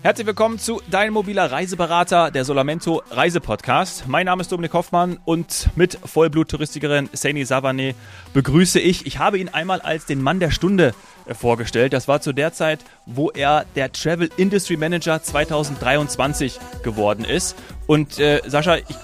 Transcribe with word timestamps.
Herzlich 0.00 0.28
willkommen 0.28 0.60
zu 0.60 0.80
Dein 0.88 1.12
mobiler 1.12 1.50
Reiseberater, 1.50 2.30
der 2.30 2.44
Solamento 2.44 3.02
Reisepodcast. 3.10 4.06
Mein 4.06 4.26
Name 4.26 4.42
ist 4.42 4.52
Dominik 4.52 4.72
Hoffmann 4.72 5.18
und 5.24 5.70
mit 5.74 5.98
Vollblut-Touristikerin 6.04 7.08
Saini 7.12 7.44
Savane 7.44 7.96
begrüße 8.32 8.78
ich. 8.78 9.06
Ich 9.06 9.18
habe 9.18 9.40
ihn 9.40 9.48
einmal 9.48 9.80
als 9.80 10.06
den 10.06 10.22
Mann 10.22 10.38
der 10.38 10.52
Stunde 10.52 10.94
äh, 11.26 11.34
vorgestellt. 11.34 11.92
Das 11.92 12.06
war 12.06 12.20
zu 12.20 12.32
der 12.32 12.52
Zeit, 12.52 12.78
wo 13.06 13.30
er 13.30 13.64
der 13.74 13.90
Travel 13.90 14.30
Industry 14.36 14.76
Manager 14.76 15.20
2023 15.20 16.60
geworden 16.84 17.24
ist. 17.24 17.56
Und 17.88 18.20
äh, 18.20 18.40
Sascha, 18.46 18.76
ich 18.76 18.96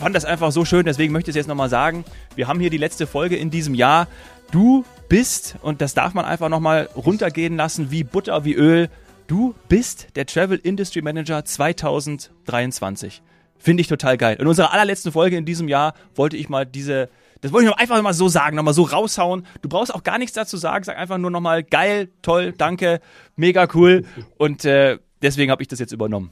fand 0.00 0.16
das 0.16 0.24
einfach 0.24 0.50
so 0.50 0.64
schön, 0.64 0.86
deswegen 0.86 1.12
möchte 1.12 1.30
ich 1.30 1.36
es 1.36 1.40
jetzt 1.40 1.48
nochmal 1.48 1.68
sagen. 1.68 2.06
Wir 2.36 2.48
haben 2.48 2.58
hier 2.58 2.70
die 2.70 2.78
letzte 2.78 3.06
Folge 3.06 3.36
in 3.36 3.50
diesem 3.50 3.74
Jahr. 3.74 4.08
Du 4.50 4.86
bist, 5.10 5.56
und 5.60 5.82
das 5.82 5.92
darf 5.92 6.14
man 6.14 6.24
einfach 6.24 6.48
nochmal 6.48 6.88
runtergehen 6.96 7.58
lassen, 7.58 7.90
wie 7.90 8.02
Butter, 8.02 8.46
wie 8.46 8.54
Öl, 8.54 8.88
Du 9.28 9.54
bist 9.68 10.16
der 10.16 10.24
Travel 10.24 10.56
Industry 10.56 11.02
Manager 11.02 11.44
2023. 11.44 13.22
Finde 13.58 13.82
ich 13.82 13.86
total 13.86 14.16
geil. 14.16 14.38
In 14.40 14.46
unserer 14.46 14.72
allerletzten 14.72 15.12
Folge 15.12 15.36
in 15.36 15.44
diesem 15.44 15.68
Jahr 15.68 15.92
wollte 16.14 16.38
ich 16.38 16.48
mal 16.48 16.64
diese, 16.64 17.10
das 17.42 17.52
wollte 17.52 17.66
ich 17.66 17.70
noch 17.70 17.76
einfach 17.76 18.00
mal 18.00 18.14
so 18.14 18.28
sagen, 18.28 18.56
nochmal 18.56 18.72
so 18.72 18.84
raushauen. 18.84 19.46
Du 19.60 19.68
brauchst 19.68 19.94
auch 19.94 20.02
gar 20.02 20.16
nichts 20.16 20.32
dazu 20.32 20.56
sagen, 20.56 20.82
sag 20.82 20.96
einfach 20.96 21.18
nur 21.18 21.30
nochmal 21.30 21.62
geil, 21.62 22.08
toll, 22.22 22.54
danke, 22.56 23.00
mega 23.36 23.68
cool. 23.74 24.06
Und 24.38 24.64
äh, 24.64 24.98
deswegen 25.20 25.50
habe 25.50 25.60
ich 25.60 25.68
das 25.68 25.78
jetzt 25.78 25.92
übernommen. 25.92 26.30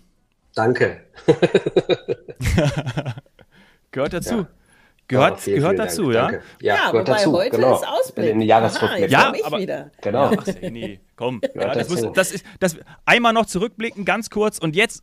Danke. 0.55 1.03
Gehört 3.91 4.15
dazu. 4.15 4.37
Ja. 4.37 4.49
Gehört, 5.09 5.41
vielen, 5.41 5.57
gehört 5.57 5.77
vielen 5.77 5.87
dazu, 5.87 6.11
Dank. 6.11 6.15
ja? 6.15 6.23
Danke. 6.23 6.43
Ja, 6.61 6.75
ja 6.75 6.91
gehört 6.91 7.09
dazu. 7.09 7.33
heute 7.33 7.51
genau. 7.57 7.77
ist 7.77 7.87
Ausblick. 7.87 8.31
In 8.31 8.41
Jahresrückblick. 8.41 9.11
Ja, 9.11 9.33
aber, 9.45 9.59
wieder. 9.59 9.91
Genau. 10.03 10.33
Ach, 10.37 10.47
nee, 10.63 11.01
komm. 11.15 11.41
Ja, 11.55 11.75
das, 11.75 11.89
muss, 11.89 12.13
das, 12.13 12.33
ist, 12.33 12.45
das, 12.59 12.77
einmal 13.05 13.33
noch 13.33 13.47
zurückblicken, 13.47 14.05
ganz 14.05 14.31
kurz 14.31 14.59
und 14.59 14.75
jetzt 14.75 15.03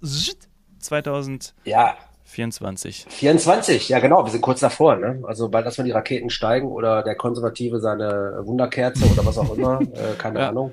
2000. 0.80 1.53
Ja. 1.63 1.95
24. 2.25 3.05
24, 3.09 3.89
ja 3.89 4.00
genau, 4.00 4.25
wir 4.25 4.31
sind 4.31 4.41
kurz 4.41 4.59
davor, 4.59 4.95
ne? 4.95 5.22
Also 5.28 5.50
bald, 5.50 5.67
dass 5.67 5.78
wir 5.78 5.86
die 5.86 5.91
Raketen 5.91 6.31
steigen 6.31 6.67
oder 6.67 7.03
der 7.03 7.16
Konservative 7.16 7.80
seine 7.80 8.41
Wunderkerze 8.44 9.06
oder 9.06 9.23
was 9.23 9.38
auch 9.38 9.56
immer, 9.56 9.81
äh, 9.94 10.16
keine 10.17 10.39
ja. 10.39 10.50
Ahnung. 10.50 10.72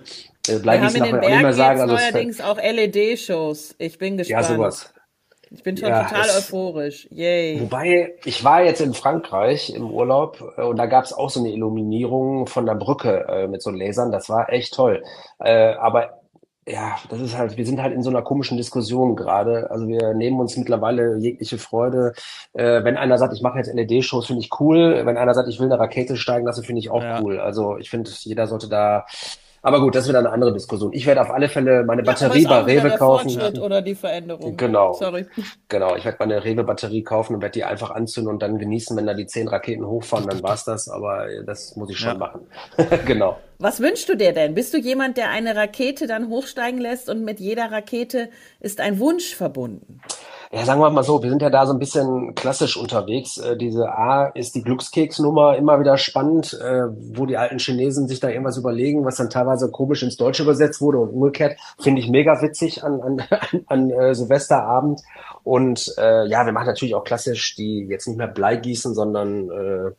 Äh, 0.49 0.59
bleib 0.59 0.81
wir 0.81 0.89
haben 0.89 0.97
in 0.97 1.05
den 1.05 1.21
Bergen 1.21 1.47
jetzt 1.47 1.57
sagen, 1.57 1.81
also 1.81 1.95
neuerdings 1.95 2.41
auch 2.41 2.57
LED-Shows. 2.57 3.75
Ich 3.79 3.99
bin 3.99 4.17
gespannt. 4.17 4.43
Ja, 4.43 4.55
sowas. 4.55 4.95
Ich 5.53 5.65
bin 5.65 5.77
schon 5.77 5.89
ja, 5.89 6.05
total 6.05 6.27
es, 6.27 6.37
euphorisch. 6.39 7.09
Yay. 7.11 7.61
Wobei, 7.61 8.15
ich 8.25 8.45
war 8.45 8.63
jetzt 8.63 8.81
in 8.81 8.95
Frankreich 8.95 9.75
im 9.75 9.91
Urlaub 9.91 10.41
äh, 10.57 10.63
und 10.63 10.77
da 10.77 10.87
gab 10.87 11.05
es 11.05 11.13
auch 11.13 11.29
so 11.29 11.41
eine 11.41 11.51
Illuminierung 11.51 12.47
von 12.47 12.67
der 12.67 12.77
Brücke 12.77 13.27
äh, 13.29 13.49
mit 13.49 13.61
so 13.61 13.71
Lasern. 13.71 14.13
Das 14.13 14.29
war 14.29 14.53
echt 14.53 14.75
toll. 14.75 15.03
Äh, 15.41 15.75
aber 15.75 16.21
ja, 16.69 16.97
das 17.09 17.21
ist 17.21 17.37
halt, 17.37 17.57
wir 17.57 17.67
sind 17.67 17.83
halt 17.83 17.93
in 17.95 18.03
so 18.03 18.11
einer 18.11 18.23
komischen 18.23 18.57
Diskussion 18.57 19.17
gerade. 19.17 19.71
Also 19.71 19.89
wir 19.89 20.15
nehmen 20.15 20.39
uns 20.39 20.57
mittlerweile 20.57 21.17
jegliche 21.19 21.59
Freude. 21.59 22.13
Äh, 22.53 22.85
wenn 22.85 22.97
einer 22.97 23.19
sagt, 23.19 23.35
ich 23.35 23.43
mache 23.43 23.59
jetzt 23.59 23.75
LED-Shows, 23.75 24.27
finde 24.27 24.43
ich 24.43 24.51
cool. 24.61 25.03
Wenn 25.05 25.17
einer 25.17 25.35
sagt, 25.35 25.49
ich 25.49 25.59
will 25.59 25.67
eine 25.67 25.81
Rakete 25.81 26.17
steigen 26.17 26.47
lassen, 26.47 26.63
finde 26.63 26.81
ich 26.81 26.91
auch 26.91 27.03
ja. 27.03 27.21
cool. 27.21 27.41
Also 27.41 27.77
ich 27.79 27.91
finde, 27.91 28.11
jeder 28.21 28.47
sollte 28.47 28.69
da 28.69 29.05
aber 29.63 29.81
gut, 29.81 29.95
das 29.95 30.05
ist 30.05 30.09
wieder 30.09 30.21
eine 30.21 30.31
andere 30.31 30.53
Diskussion. 30.53 30.93
Ich 30.93 31.07
werde 31.07 31.21
auf 31.21 31.31
alle 31.31 31.49
Fälle 31.49 31.85
meine 31.85 32.03
Batterie 32.03 32.43
ja, 32.43 32.49
bei 32.49 32.73
Rewe 32.73 32.91
kaufen. 32.97 33.29
Fortschritt 33.29 33.59
oder 33.59 33.83
die 33.83 33.95
Veränderung. 33.95 34.57
Genau. 34.57 34.95
Sorry. 34.95 35.27
Genau, 35.69 35.97
ich 35.97 36.05
werde 36.05 36.17
meine 36.21 36.43
Rewe-Batterie 36.43 37.03
kaufen 37.03 37.35
und 37.35 37.43
werde 37.43 37.53
die 37.53 37.65
einfach 37.65 37.91
anzünden 37.91 38.33
und 38.33 38.43
dann 38.43 38.59
genießen, 38.59 38.97
wenn 38.97 39.07
da 39.07 39.15
die 39.15 39.27
zehn 39.27 39.49
Raketen 39.49 39.87
hochfahren, 39.87 40.27
dann 40.27 40.43
war's 40.43 40.65
das. 40.65 40.89
Aber 40.89 41.27
das 41.45 41.77
muss 41.77 41.91
ich 41.91 41.99
schon 41.99 42.13
ja. 42.13 42.19
machen. 42.19 42.41
genau. 43.07 43.39
Was 43.59 43.81
wünschst 43.81 44.09
du 44.09 44.17
dir 44.17 44.33
denn? 44.33 44.55
Bist 44.55 44.73
du 44.73 44.79
jemand, 44.79 45.19
der 45.19 45.29
eine 45.29 45.55
Rakete 45.55 46.07
dann 46.07 46.29
hochsteigen 46.29 46.81
lässt 46.81 47.11
und 47.11 47.23
mit 47.23 47.41
jeder 47.41 47.71
Rakete 47.71 48.31
ist 48.61 48.81
ein 48.81 48.99
Wunsch 48.99 49.35
verbunden? 49.35 50.01
Ja, 50.53 50.65
sagen 50.65 50.81
wir 50.81 50.91
mal 50.91 51.05
so, 51.05 51.23
wir 51.23 51.31
sind 51.31 51.43
ja 51.43 51.51
da 51.51 51.65
so 51.65 51.73
ein 51.73 51.79
bisschen 51.79 52.35
klassisch 52.35 52.77
unterwegs. 52.77 53.39
Äh, 53.39 53.57
diese 53.57 53.89
A 53.93 54.27
ist 54.27 54.57
die 54.57 54.63
Glückskeksnummer 54.63 55.57
immer 55.57 55.79
wieder 55.79 55.97
spannend, 55.97 56.55
äh, 56.61 56.89
wo 57.15 57.25
die 57.27 57.37
alten 57.37 57.61
Chinesen 57.61 58.09
sich 58.09 58.19
da 58.19 58.29
irgendwas 58.29 58.57
überlegen, 58.57 59.05
was 59.05 59.15
dann 59.15 59.31
teilweise 59.31 59.71
komisch 59.71 60.03
ins 60.03 60.17
Deutsche 60.17 60.43
übersetzt 60.43 60.81
wurde 60.81 60.99
und 60.99 61.11
umgekehrt. 61.11 61.57
Finde 61.79 62.01
ich 62.01 62.09
mega 62.09 62.43
witzig 62.43 62.83
an, 62.83 63.01
an, 63.01 63.23
an, 63.31 63.65
an 63.69 63.91
äh, 63.91 64.13
Silvesterabend. 64.13 65.03
Und 65.45 65.95
äh, 65.99 66.27
ja, 66.27 66.45
wir 66.45 66.53
machen 66.53 66.67
natürlich 66.67 66.97
auch 66.97 67.05
klassisch 67.05 67.55
die 67.55 67.87
jetzt 67.89 68.09
nicht 68.09 68.19
mehr 68.19 68.27
Blei 68.27 68.57
gießen, 68.57 68.93
sondern 68.93 69.51
äh, 69.51 69.93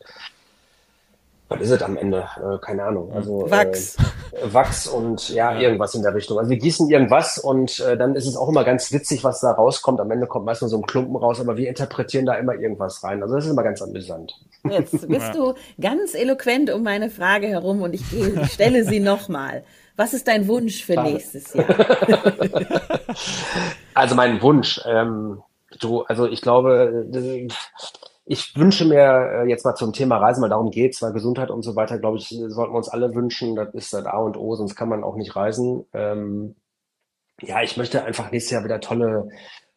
was 1.52 1.60
ist 1.60 1.72
es 1.72 1.82
am 1.84 1.98
Ende? 1.98 2.30
Äh, 2.38 2.58
keine 2.66 2.84
Ahnung. 2.86 3.12
Also 3.12 3.50
Wachs. 3.52 3.98
Äh, 4.32 4.54
Wachs 4.54 4.88
und 4.88 5.30
ja, 5.30 5.60
irgendwas 5.60 5.94
in 5.96 6.02
der 6.02 6.16
Richtung. 6.16 6.40
Also 6.40 6.50
wir 6.50 6.58
gießen 6.58 6.90
irgendwas 6.90 7.38
und 7.38 7.80
äh, 7.82 7.98
dann 7.98 8.16
ist 8.16 8.26
es 8.26 8.38
auch 8.38 8.48
immer 8.48 8.64
ganz 8.64 8.94
witzig, 8.94 9.26
was 9.26 9.42
da 9.42 9.52
rauskommt. 9.52 10.00
Am 10.00 10.10
Ende 10.12 10.28
kommt 10.28 10.46
meist 10.46 10.62
nur 10.62 10.70
so 10.70 10.78
ein 10.78 10.86
Klumpen 10.86 11.18
raus, 11.18 11.42
aber 11.42 11.58
wir 11.58 11.68
interpretieren 11.68 12.26
da 12.26 12.36
immer 12.36 12.54
irgendwas 12.56 13.04
rein. 13.04 13.22
Also 13.22 13.36
das 13.36 13.46
ist 13.46 13.52
immer 13.52 13.64
ganz 13.64 13.82
amüsant. 13.82 14.34
Jetzt 14.70 14.92
bist 14.92 15.28
ja. 15.28 15.34
du 15.34 15.54
ganz 15.80 16.14
eloquent 16.14 16.72
um 16.72 16.84
meine 16.84 17.10
Frage 17.10 17.48
herum 17.48 17.82
und 17.82 17.94
ich, 17.94 18.04
ich 18.14 18.52
stelle 18.54 18.86
sie 18.86 19.02
nochmal. 19.02 19.64
Was 19.98 20.14
ist 20.14 20.30
dein 20.30 20.48
Wunsch 20.48 20.86
für 20.86 21.02
nächstes 21.02 21.54
Jahr? 21.54 21.66
also 23.94 24.16
mein 24.16 24.42
Wunsch, 24.42 24.80
ähm, 24.88 25.44
du, 25.82 26.04
also 26.04 26.28
ich 26.28 26.42
glaube, 26.42 27.06
äh, 27.14 27.48
ich 28.26 28.56
wünsche 28.56 28.86
mir 28.86 29.44
äh, 29.44 29.50
jetzt 29.50 29.66
mal 29.66 29.76
zum 29.76 29.94
Thema 29.94 30.18
Reisen, 30.18 30.42
weil 30.42 30.50
darum 30.50 30.72
geht's, 30.72 31.02
weil 31.02 31.14
Gesundheit 31.14 31.50
und 31.50 31.64
so 31.64 31.76
weiter, 31.76 32.00
glaube 32.00 32.18
ich, 32.18 32.30
sollten 32.30 32.74
wir 32.74 32.78
uns 32.78 32.90
alle 32.90 33.14
wünschen. 33.16 33.56
Das 33.56 33.74
ist 33.74 33.94
das 33.94 34.06
A 34.06 34.18
und 34.18 34.38
O, 34.38 34.56
sonst 34.56 34.76
kann 34.76 34.90
man 34.90 35.04
auch 35.04 35.16
nicht 35.16 35.36
reisen. 35.36 35.86
Ähm, 35.94 36.56
ja, 37.42 37.62
ich 37.62 37.78
möchte 37.78 38.04
einfach 38.04 38.32
nächstes 38.32 38.52
Jahr 38.52 38.64
wieder 38.64 38.80
tolle 38.80 39.30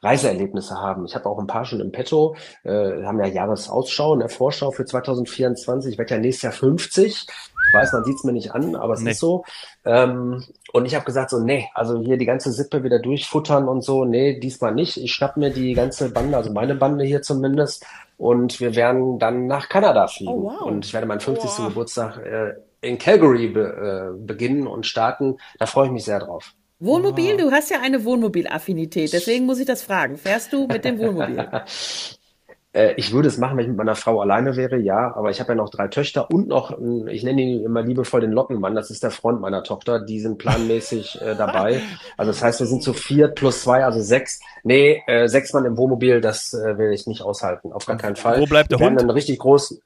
Reiseerlebnisse 0.04 0.76
haben. 0.76 1.06
Ich 1.06 1.14
habe 1.14 1.28
auch 1.28 1.38
ein 1.38 1.46
paar 1.46 1.64
schon 1.64 1.80
im 1.80 1.92
Petto. 1.92 2.36
Äh, 2.62 3.02
haben 3.04 3.18
ja 3.18 3.26
Jahresausschau, 3.26 4.12
eine 4.12 4.28
Vorschau 4.28 4.70
für 4.70 4.84
2024. 4.84 5.92
Ich 5.92 5.98
werde 5.98 6.14
ja 6.14 6.20
nächstes 6.20 6.42
Jahr 6.42 6.52
50. 6.52 7.26
Ich 7.26 7.74
weiß, 7.74 7.92
man 7.92 8.04
sieht's 8.04 8.24
mir 8.24 8.32
nicht 8.32 8.52
an, 8.52 8.76
aber 8.76 8.94
es 8.94 9.00
nee. 9.00 9.12
ist 9.12 9.20
so. 9.20 9.44
Ähm, 9.84 10.44
und 10.72 10.86
ich 10.86 10.94
habe 10.94 11.04
gesagt 11.04 11.30
so, 11.30 11.40
nee, 11.40 11.68
also 11.74 12.00
hier 12.00 12.18
die 12.18 12.26
ganze 12.26 12.52
Sippe 12.52 12.84
wieder 12.84 12.98
durchfuttern 12.98 13.68
und 13.68 13.82
so, 13.82 14.04
nee, 14.04 14.38
diesmal 14.38 14.74
nicht. 14.74 14.96
Ich 14.96 15.12
schnapp 15.12 15.36
mir 15.36 15.50
die 15.50 15.72
ganze 15.72 16.10
Bande, 16.10 16.36
also 16.36 16.52
meine 16.52 16.74
Bande 16.74 17.04
hier 17.04 17.22
zumindest, 17.22 17.84
und 18.16 18.60
wir 18.60 18.76
werden 18.76 19.18
dann 19.18 19.46
nach 19.46 19.68
Kanada 19.68 20.06
fliegen. 20.06 20.32
Oh, 20.32 20.44
wow. 20.44 20.62
Und 20.62 20.84
ich 20.84 20.94
werde 20.94 21.06
meinen 21.06 21.20
50. 21.20 21.50
Wow. 21.50 21.68
Geburtstag 21.68 22.18
äh, 22.18 22.54
in 22.80 22.98
Calgary 22.98 23.48
be, 23.48 24.14
äh, 24.14 24.18
beginnen 24.24 24.66
und 24.66 24.86
starten. 24.86 25.38
Da 25.58 25.66
freue 25.66 25.86
ich 25.86 25.92
mich 25.92 26.04
sehr 26.04 26.20
drauf. 26.20 26.54
Wohnmobil, 26.78 27.36
du 27.36 27.50
hast 27.50 27.70
ja 27.70 27.80
eine 27.80 28.04
Wohnmobilaffinität, 28.04 29.12
deswegen 29.12 29.46
muss 29.46 29.58
ich 29.58 29.66
das 29.66 29.82
fragen. 29.82 30.16
Fährst 30.18 30.52
du 30.52 30.66
mit 30.66 30.84
dem 30.84 30.98
Wohnmobil? 30.98 31.48
Äh, 32.74 32.94
ich 32.96 33.12
würde 33.12 33.28
es 33.28 33.38
machen, 33.38 33.56
wenn 33.56 33.64
ich 33.64 33.68
mit 33.68 33.78
meiner 33.78 33.94
Frau 33.94 34.20
alleine 34.20 34.56
wäre, 34.56 34.76
ja, 34.76 35.14
aber 35.14 35.30
ich 35.30 35.40
habe 35.40 35.52
ja 35.52 35.54
noch 35.54 35.70
drei 35.70 35.88
Töchter 35.88 36.28
und 36.30 36.48
noch, 36.48 36.76
ich 37.08 37.22
nenne 37.22 37.40
ihn 37.40 37.64
immer 37.64 37.82
liebevoll 37.82 38.20
den 38.20 38.32
Lockenmann, 38.32 38.74
das 38.74 38.90
ist 38.90 39.02
der 39.02 39.10
Freund 39.10 39.40
meiner 39.40 39.62
Tochter, 39.62 40.00
die 40.00 40.20
sind 40.20 40.38
planmäßig 40.38 41.20
äh, 41.22 41.34
dabei. 41.36 41.80
Also 42.16 42.32
das 42.32 42.42
heißt, 42.42 42.60
wir 42.60 42.66
sind 42.66 42.82
zu 42.82 42.92
vier 42.92 43.28
plus 43.28 43.62
zwei, 43.62 43.84
also 43.84 44.00
sechs. 44.00 44.40
Nee, 44.62 45.02
äh, 45.06 45.28
sechs 45.28 45.52
Mann 45.52 45.64
im 45.64 45.76
Wohnmobil, 45.76 46.20
das 46.20 46.52
äh, 46.52 46.78
will 46.78 46.92
ich 46.92 47.06
nicht 47.06 47.22
aushalten, 47.22 47.72
auf 47.72 47.86
gar 47.86 47.96
keinen 47.96 48.16
Fall. 48.16 48.40
Wo 48.40 48.46
bleibt 48.46 48.70
der 48.70 48.78
wir 48.78 48.86
Hund? 48.86 49.00
Einen 49.00 49.10
richtig 49.10 49.38
großen. 49.38 49.80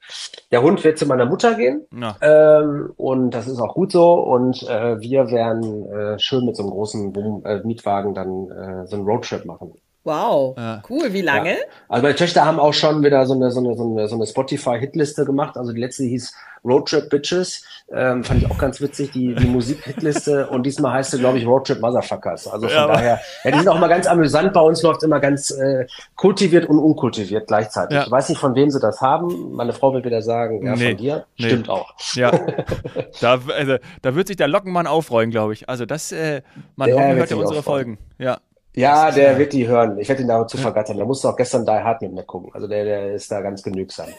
Der 0.51 0.63
Hund 0.63 0.83
wird 0.85 0.99
zu 0.99 1.07
meiner 1.07 1.27
Mutter 1.27 1.55
gehen 1.55 1.87
ähm, 2.21 2.93
und 2.97 3.31
das 3.31 3.47
ist 3.47 3.61
auch 3.61 3.75
gut 3.75 3.93
so 3.93 4.15
und 4.15 4.63
äh, 4.65 5.01
wir 5.01 5.31
werden 5.31 5.87
äh, 5.91 6.19
schön 6.19 6.45
mit 6.45 6.57
so 6.57 6.63
einem 6.63 6.73
großen 6.73 7.15
Wohn 7.15 7.45
äh, 7.45 7.61
Mietwagen 7.65 8.15
dann 8.15 8.51
äh, 8.51 8.87
so 8.87 8.97
einen 8.97 9.05
Roadtrip 9.05 9.45
machen. 9.45 9.73
Wow, 10.09 10.57
ja. 10.57 10.83
cool. 10.89 11.13
Wie 11.13 11.21
lange? 11.21 11.51
Ja. 11.51 11.65
Also 11.89 12.03
meine 12.03 12.15
Töchter 12.15 12.47
haben 12.47 12.59
auch 12.59 12.73
schon 12.73 13.05
wieder 13.05 13.27
so 13.27 13.35
eine, 13.35 13.51
so 13.51 13.61
eine, 13.61 13.77
so 13.77 13.85
eine, 13.85 14.09
so 14.09 14.15
eine 14.15 14.27
Spotify-Hitliste 14.27 15.27
gemacht. 15.27 15.59
Also 15.59 15.73
die 15.73 15.81
letzte 15.81 16.05
hieß 16.05 16.33
Roadtrip 16.65 17.11
Bitches. 17.11 17.63
Ähm, 17.93 18.25
fand 18.25 18.43
ich 18.43 18.51
auch 18.51 18.59
ganz 18.59 18.81
witzig, 18.81 19.13
die, 19.13 19.35
die 19.35 19.47
Musik-Hitliste. 19.47 20.47
Und 20.51 20.65
diesmal 20.65 20.95
heißt 20.95 21.11
sie, 21.11 21.19
glaube 21.19 21.39
ich, 21.39 21.47
Roadtrip 21.47 21.81
Motherfuckers. 21.81 22.49
Also 22.49 22.69
von 22.69 22.77
ja, 22.77 22.87
daher, 22.87 23.21
ja, 23.45 23.51
die 23.51 23.59
sind 23.59 23.69
auch 23.69 23.77
immer 23.77 23.89
ganz 23.89 24.07
amüsant. 24.07 24.53
Bei 24.55 24.61
uns 24.61 24.83
läuft 24.83 25.03
immer 25.03 25.21
ganz 25.21 25.51
äh, 25.51 25.87
kultiviert 26.17 26.67
und 26.67 26.79
unkultiviert 26.79 27.47
gleichzeitig. 27.47 27.97
Ja. 27.97 28.05
Ich 28.05 28.11
weiß 28.11 28.31
nicht, 28.31 28.39
von 28.39 28.55
wem 28.55 28.71
sie 28.71 28.81
das 28.81 29.03
haben. 29.03 29.53
Meine 29.53 29.75
Frau 29.75 29.93
wird 29.93 30.07
wieder 30.07 30.23
sagen, 30.23 30.65
ja, 30.65 30.75
nee, 30.75 30.89
von 30.89 30.97
dir. 30.97 31.27
Nee. 31.37 31.47
Stimmt 31.47 31.69
auch. 31.69 31.93
Ja. 32.15 32.31
da, 33.21 33.39
also, 33.55 33.77
da 34.01 34.15
wird 34.15 34.29
sich 34.29 34.37
der 34.37 34.49
Lockenmann 34.49 34.87
aufreuen, 34.87 35.31
glaube 35.31 35.53
ich. 35.53 35.69
Also 35.69 35.85
das, 35.85 36.13
äh, 36.13 36.43
man 36.77 36.91
hört 36.91 37.31
ja 37.31 37.37
unsere 37.37 37.63
Folgen. 37.63 37.99
Ja. 38.19 38.39
Ja, 38.79 39.11
der 39.11 39.39
wird 39.39 39.53
die 39.53 39.67
hören. 39.67 39.99
Ich 39.99 40.09
werde 40.09 40.23
ihn 40.23 40.29
dazu 40.29 40.57
vergattern. 40.57 40.99
Da 40.99 41.05
musste 41.05 41.29
auch 41.29 41.37
gestern 41.37 41.65
Die 41.67 41.73
Hard 41.73 42.03
mit 42.03 42.13
mir 42.13 42.23
gucken. 42.23 42.51
Also 42.55 42.69
der, 42.69 42.85
der 42.85 43.13
ist 43.15 43.31
da 43.31 43.41
ganz 43.41 43.63
genügsam. 43.63 44.09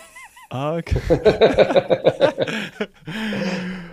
Ah, 0.52 0.78
okay. 0.78 1.00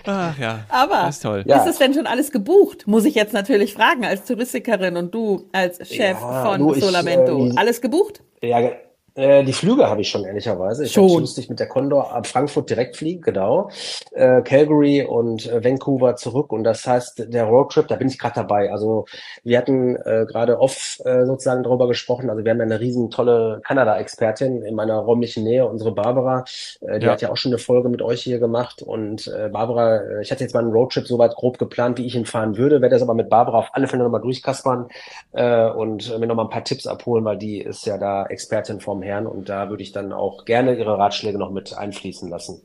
Ach 0.07 0.39
ja. 0.39 0.61
Aber 0.71 1.03
das 1.03 1.17
ist, 1.17 1.23
toll. 1.23 1.45
Ja. 1.47 1.59
ist 1.59 1.69
es 1.69 1.77
denn 1.77 1.93
schon 1.93 2.07
alles 2.07 2.33
gebucht? 2.33 2.87
Muss 2.87 3.05
ich 3.05 3.15
jetzt 3.15 3.35
natürlich 3.35 3.75
fragen, 3.75 4.07
als 4.07 4.25
Touristikerin 4.25 4.97
und 4.97 5.15
du 5.15 5.45
als 5.53 5.87
Chef 5.87 6.17
ja, 6.19 6.47
von 6.47 6.59
du, 6.61 6.73
Solamento. 6.73 7.49
Ich, 7.49 7.53
äh, 7.53 7.59
alles 7.59 7.83
gebucht? 7.83 8.23
Ja, 8.41 8.71
Äh, 9.17 9.45
die 9.45 9.55
Flüge 9.55 9.89
habe 9.89 10.03
ich 10.03 10.11
schon, 10.11 10.25
ehrlicherweise. 10.25 10.85
Ich 10.85 10.93
Schon. 10.93 11.11
Hab, 11.11 11.21
musste 11.21 11.41
ich 11.41 11.49
mit 11.49 11.59
der 11.59 11.69
Condor 11.69 12.13
ab 12.15 12.27
Frankfurt 12.27 12.69
direkt 12.69 12.97
fliegen, 12.97 13.23
genau. 13.23 13.71
Äh, 14.13 14.43
Calgary 14.43 15.05
und 15.05 15.47
äh, 15.51 15.65
Vancouver 15.65 16.17
zurück. 16.17 16.53
Und 16.53 16.65
das 16.65 16.87
heißt, 16.87 17.33
der 17.33 17.45
Roadtrip, 17.45 17.89
da 17.89 17.97
bin 17.97 18.09
ich 18.09 18.19
gerade 18.19 18.35
dabei. 18.35 18.71
Also 18.71 19.07
wir 19.43 19.57
hatten 19.57 19.97
äh, 19.97 20.27
gerade 20.29 20.61
off 20.61 20.99
äh, 21.05 21.25
sozusagen 21.25 21.63
darüber 21.63 21.89
gesprochen. 21.89 22.29
Also 22.29 22.45
wir 22.45 22.51
haben 22.51 22.59
ja 22.59 22.65
eine 22.65 22.79
riesen 22.79 23.11
tolle 23.11 23.61
Kanada-Expertin 23.65 24.63
in 24.63 24.75
meiner 24.75 24.99
räumlichen 24.99 25.45
Nähe, 25.45 25.67
unsere 25.67 25.93
Barbara. 25.93 26.45
Äh, 26.83 26.99
die 26.99 27.07
Ja. 27.07 27.13
hat 27.13 27.23
ja 27.23 27.31
auch 27.31 27.39
schon 27.39 27.53
eine 27.53 27.59
Folge 27.59 27.89
mit 27.89 28.03
euch 28.03 28.23
hier 28.23 28.39
gemacht. 28.39 28.83
Und 28.83 29.29
äh, 29.29 29.49
Barbara, 29.49 29.97
äh, 29.97 30.23
ich 30.23 30.31
hatte 30.31 30.45
jetzt 30.45 30.53
mal 30.53 30.61
einen 30.61 30.73
Roadtrip 30.73 31.07
soweit 31.07 31.35
grob 31.37 31.57
geplant, 31.59 31.97
wie 31.97 32.05
ich 32.05 32.15
ihn 32.17 32.27
fahren 32.27 32.59
würde. 32.59 32.83
Werde 32.83 32.95
das 32.95 33.03
aber 33.03 33.15
mit 33.15 33.31
Barbara 33.31 33.59
auf 33.61 33.71
alle 33.73 33.89
Fälle 33.89 34.05
nochmal 34.05 34.21
durchkaspern 34.21 34.89
äh, 35.33 35.71
und 35.71 36.13
äh, 36.13 36.19
mir 36.19 36.27
nochmal 36.27 36.45
ein 36.47 36.51
paar 36.51 36.65
Tipps 36.65 36.87
abholen, 36.87 37.25
weil 37.25 37.39
die 37.39 37.61
ist 37.63 37.87
ja 37.87 37.97
da 37.97 38.27
Expertin 38.27 38.81
vom 38.81 39.06
Herrn 39.07 39.27
und 39.27 39.49
da 39.49 39.71
würde 39.71 39.83
ich 39.83 39.93
dann 39.93 40.13
auch 40.13 40.45
gerne 40.45 40.75
ihre 40.75 40.99
Ratschläge 40.99 41.39
noch 41.39 41.51
mit 41.51 41.77
einfließen 41.77 42.29
lassen. 42.29 42.63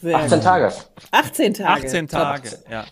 Sehr 0.00 0.16
18 0.16 0.30
gut. 0.30 0.42
Tage. 0.44 0.72
18 1.10 1.54
Tage. 1.54 1.86
18 1.86 2.08
Tage. 2.08 2.48
Ja. 2.70 2.84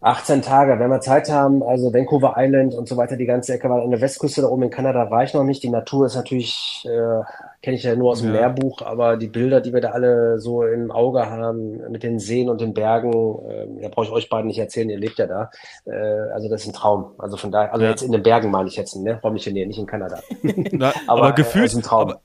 18 0.00 0.42
Tage, 0.42 0.78
wenn 0.78 0.90
wir 0.90 1.00
Zeit 1.00 1.28
haben, 1.28 1.62
also 1.62 1.92
Vancouver 1.92 2.34
Island 2.36 2.74
und 2.74 2.88
so 2.88 2.96
weiter, 2.96 3.16
die 3.16 3.26
ganze 3.26 3.54
Ecke, 3.54 3.68
weil 3.68 3.82
an 3.82 3.90
der 3.90 4.00
Westküste 4.00 4.42
da 4.42 4.48
oben 4.48 4.64
in 4.64 4.70
Kanada 4.70 5.10
war 5.10 5.24
ich 5.24 5.34
noch 5.34 5.42
nicht. 5.42 5.62
Die 5.62 5.70
Natur 5.70 6.06
ist 6.06 6.14
natürlich, 6.14 6.86
äh, 6.86 7.22
kenne 7.62 7.76
ich 7.76 7.82
ja 7.82 7.94
nur 7.96 8.10
aus 8.12 8.20
dem 8.20 8.28
Ja. 8.32 8.40
Lehrbuch, 8.40 8.82
aber 8.82 9.16
die 9.16 9.26
Bilder, 9.26 9.60
die 9.60 9.72
wir 9.72 9.80
da 9.80 9.90
alle 9.90 10.38
so 10.38 10.62
im 10.62 10.90
Auge 10.90 11.26
haben, 11.28 11.90
mit 11.90 12.02
den 12.02 12.18
Seen 12.18 12.48
und 12.48 12.60
den 12.60 12.72
Bergen, 12.74 13.10
äh, 13.48 13.82
da 13.82 13.88
brauche 13.88 14.06
ich 14.06 14.12
euch 14.12 14.28
beiden 14.28 14.46
nicht 14.46 14.58
erzählen, 14.58 14.88
ihr 14.90 14.98
lebt 14.98 15.18
ja 15.18 15.26
da. 15.26 15.50
Äh, 15.84 15.90
also 16.32 16.48
das 16.48 16.62
ist 16.62 16.68
ein 16.68 16.72
Traum. 16.72 17.12
Also 17.18 17.36
von 17.36 17.50
daher, 17.50 17.72
also 17.72 17.84
Ja. 17.84 17.90
jetzt 17.90 18.02
in 18.02 18.12
den 18.12 18.22
Bergen 18.22 18.50
meine 18.50 18.68
ich 18.68 18.76
jetzt, 18.76 18.94
ne? 18.96 19.20
Räumliche 19.22 19.50
Nähe, 19.52 19.66
nicht 19.66 19.78
in 19.78 19.86
Kanada. 19.86 20.20
Na, 20.72 20.92
Aber, 21.08 21.22
aber, 21.22 21.30
äh, 21.30 21.34
gefühlt, 21.34 21.66
ist 21.66 21.74
ein 21.74 21.82
Traum. 21.82 22.10
aber 22.10 22.20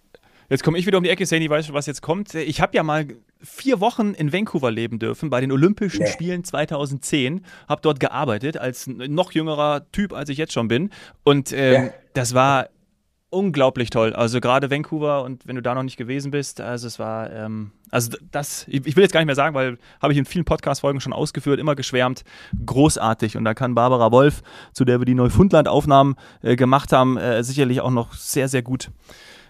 jetzt 0.49 0.63
komme 0.63 0.77
ich 0.77 0.85
wieder 0.85 0.97
um 0.99 1.03
die 1.03 1.09
Ecke, 1.09 1.25
Sani, 1.25 1.49
weißt 1.49 1.69
du, 1.69 1.73
was 1.73 1.87
jetzt 1.87 2.01
kommt? 2.03 2.35
Ich 2.35 2.61
habe 2.61 2.75
ja 2.75 2.83
mal 2.83 3.05
vier 3.41 3.79
Wochen 3.81 4.13
in 4.13 4.31
Vancouver 4.31 4.69
leben 4.71 4.99
dürfen, 4.99 5.29
bei 5.29 5.41
den 5.41 5.51
Olympischen 5.51 6.01
Nee. 6.03 6.07
Spielen 6.11 6.43
2010. 6.43 7.43
Habe 7.67 7.81
dort 7.81 7.99
gearbeitet, 7.99 8.57
als 8.57 8.87
noch 8.87 9.31
jüngerer 9.31 9.81
Typ, 9.91 10.13
als 10.13 10.29
ich 10.29 10.37
jetzt 10.37 10.53
schon 10.53 10.67
bin. 10.67 10.91
Und 11.23 11.51
ähm, 11.53 11.85
Ja. 11.85 11.89
das 12.13 12.33
war 12.35 12.67
unglaublich 13.33 13.89
toll. 13.89 14.13
Also 14.13 14.39
gerade 14.39 14.69
Vancouver 14.69 15.23
und 15.23 15.47
wenn 15.47 15.55
du 15.55 15.61
da 15.61 15.75
noch 15.75 15.83
nicht 15.83 15.97
gewesen 15.97 16.31
bist, 16.31 16.61
also 16.61 16.87
es 16.87 16.99
war, 16.99 17.31
ähm, 17.31 17.71
also 17.89 18.17
das, 18.31 18.65
ich 18.67 18.95
will 18.95 19.03
jetzt 19.03 19.11
gar 19.11 19.19
nicht 19.19 19.27
mehr 19.27 19.35
sagen, 19.35 19.55
weil 19.55 19.77
habe 20.01 20.13
ich 20.13 20.19
in 20.19 20.25
vielen 20.25 20.45
Podcast-Folgen 20.45 21.01
schon 21.01 21.13
ausgeführt, 21.13 21.59
immer 21.59 21.75
geschwärmt, 21.75 22.23
großartig. 22.65 23.37
Und 23.37 23.45
da 23.45 23.53
kann 23.53 23.75
Barbara 23.75 24.11
Wolf, 24.11 24.41
zu 24.73 24.85
der 24.85 24.99
wir 24.99 25.05
die 25.05 25.15
Neufundland-Aufnahmen 25.15 26.15
äh, 26.41 26.55
gemacht 26.55 26.91
haben, 26.91 27.17
äh, 27.17 27.43
sicherlich 27.43 27.81
auch 27.81 27.91
noch 27.91 28.13
sehr, 28.13 28.47
sehr 28.47 28.61
gut 28.61 28.91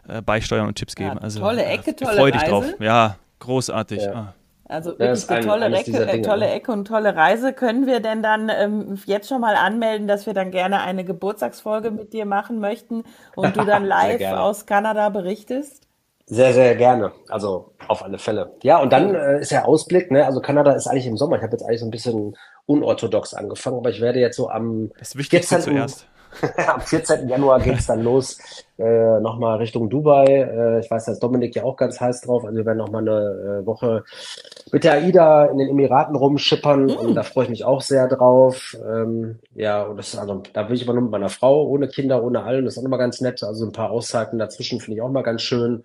äh, 0.08 0.22
beisteuern 0.22 0.68
und 0.68 0.76
Tipps 0.76 0.96
geben. 0.96 1.16
Ja, 1.16 1.22
also, 1.22 1.40
tolle 1.40 1.64
äh, 1.64 1.74
Ecke, 1.74 1.96
tolle 1.96 2.18
Freu 2.18 2.32
dich 2.32 2.42
Reise. 2.42 2.52
drauf. 2.52 2.66
Ja, 2.80 3.18
großartig. 3.40 4.02
Ja. 4.02 4.14
Ah. 4.14 4.34
Also 4.74 4.92
Das 4.94 5.30
wirklich 5.30 5.30
eine 5.30 5.40
ein- 5.40 5.60
tolle, 5.62 5.78
Ecke, 5.78 6.06
Dinge, 6.08 6.22
tolle 6.24 6.46
ne? 6.48 6.52
Ecke 6.54 6.72
und 6.72 6.86
tolle 6.88 7.16
Reise. 7.16 7.54
Können 7.54 7.86
wir 7.86 8.00
denn 8.00 8.24
dann 8.24 8.50
ähm, 8.50 9.00
jetzt 9.06 9.30
schon 9.30 9.40
mal 9.42 9.56
anmelden, 9.56 10.08
dass 10.08 10.26
wir 10.26 10.34
dann 10.34 10.50
gerne 10.52 10.82
eine 10.82 11.06
Geburtstagsfolge 11.06 11.92
mit 11.92 12.14
dir 12.14 12.26
machen 12.26 12.60
möchten 12.60 13.04
und 13.36 13.56
du 13.56 13.64
dann 13.66 13.86
live 13.98 14.22
aus 14.34 14.66
Kanada 14.66 15.10
berichtest? 15.10 15.84
Sehr, 16.26 16.54
sehr 16.54 16.76
gerne. 16.76 17.12
Also 17.30 17.74
auf 17.88 18.04
alle 18.04 18.18
Fälle. 18.18 18.54
Ja, 18.64 18.80
und 18.82 18.92
dann 18.94 19.14
äh, 19.14 19.42
ist 19.42 19.52
der 19.52 19.68
Ausblick, 19.68 20.10
ne? 20.10 20.26
Also 20.26 20.40
Kanada 20.40 20.72
ist 20.72 20.88
eigentlich 20.88 21.06
im 21.06 21.18
Sommer. 21.18 21.36
Ich 21.36 21.44
habe 21.44 21.52
jetzt 21.52 21.64
eigentlich 21.64 21.82
so 21.82 21.86
ein 21.86 21.92
bisschen 21.92 22.36
unorthodox 22.66 23.34
angefangen, 23.34 23.78
aber 23.78 23.90
ich 23.90 24.00
werde 24.02 24.20
jetzt 24.20 24.38
so 24.38 24.50
am 24.50 24.90
Das 24.98 25.16
Wichtigste 25.18 25.56
14. 25.56 25.74
zuerst. 25.74 26.08
Am 26.68 26.82
14. 26.82 27.28
Januar 27.28 27.60
geht's 27.60 27.88
dann 27.88 28.04
los, 28.04 28.38
äh, 28.78 29.20
nochmal 29.20 29.58
Richtung 29.58 29.90
Dubai. 29.90 30.26
Äh, 30.26 30.80
ich 30.80 30.90
weiß, 30.90 31.06
da 31.06 31.12
ist 31.12 31.24
Dominik 31.24 31.56
ja 31.56 31.64
auch 31.64 31.78
ganz 31.78 32.00
heiß 32.00 32.22
drauf. 32.22 32.46
Also 32.46 32.58
wir 32.58 32.66
werden 32.66 32.78
nochmal 32.78 33.02
eine 33.02 33.62
äh, 33.62 33.66
Woche 33.66 34.04
mit 34.72 34.84
der 34.84 34.94
AIDA 34.94 35.46
in 35.46 35.58
den 35.58 35.70
Emiraten 35.70 36.16
rumschippern 36.16 36.90
und 36.90 37.16
da 37.16 37.24
freue 37.24 37.46
ich 37.46 37.50
mich 37.50 37.66
auch 37.66 37.82
sehr 37.82 38.08
drauf. 38.08 38.76
Ähm, 38.86 39.40
ja, 39.56 39.84
und 39.84 39.98
das 39.98 40.14
ist 40.14 40.20
also, 40.20 40.42
da 40.54 40.68
will 40.68 40.76
ich 40.76 40.84
aber 40.84 40.94
nur 40.94 41.04
mit 41.04 41.12
meiner 41.12 41.30
Frau, 41.30 41.66
ohne 41.68 41.88
Kinder, 41.88 42.24
ohne 42.24 42.44
allen. 42.44 42.66
Das 42.66 42.74
ist 42.74 42.78
auch 42.80 42.84
nochmal 42.84 43.00
ganz 43.00 43.22
nett. 43.22 43.44
Also 43.44 43.66
ein 43.66 43.72
paar 43.72 43.92
Auszeiten 43.92 44.40
dazwischen 44.40 44.80
finde 44.80 44.98
ich 44.98 45.02
auch 45.02 45.10
mal 45.10 45.24
ganz 45.24 45.42
schön. 45.42 45.84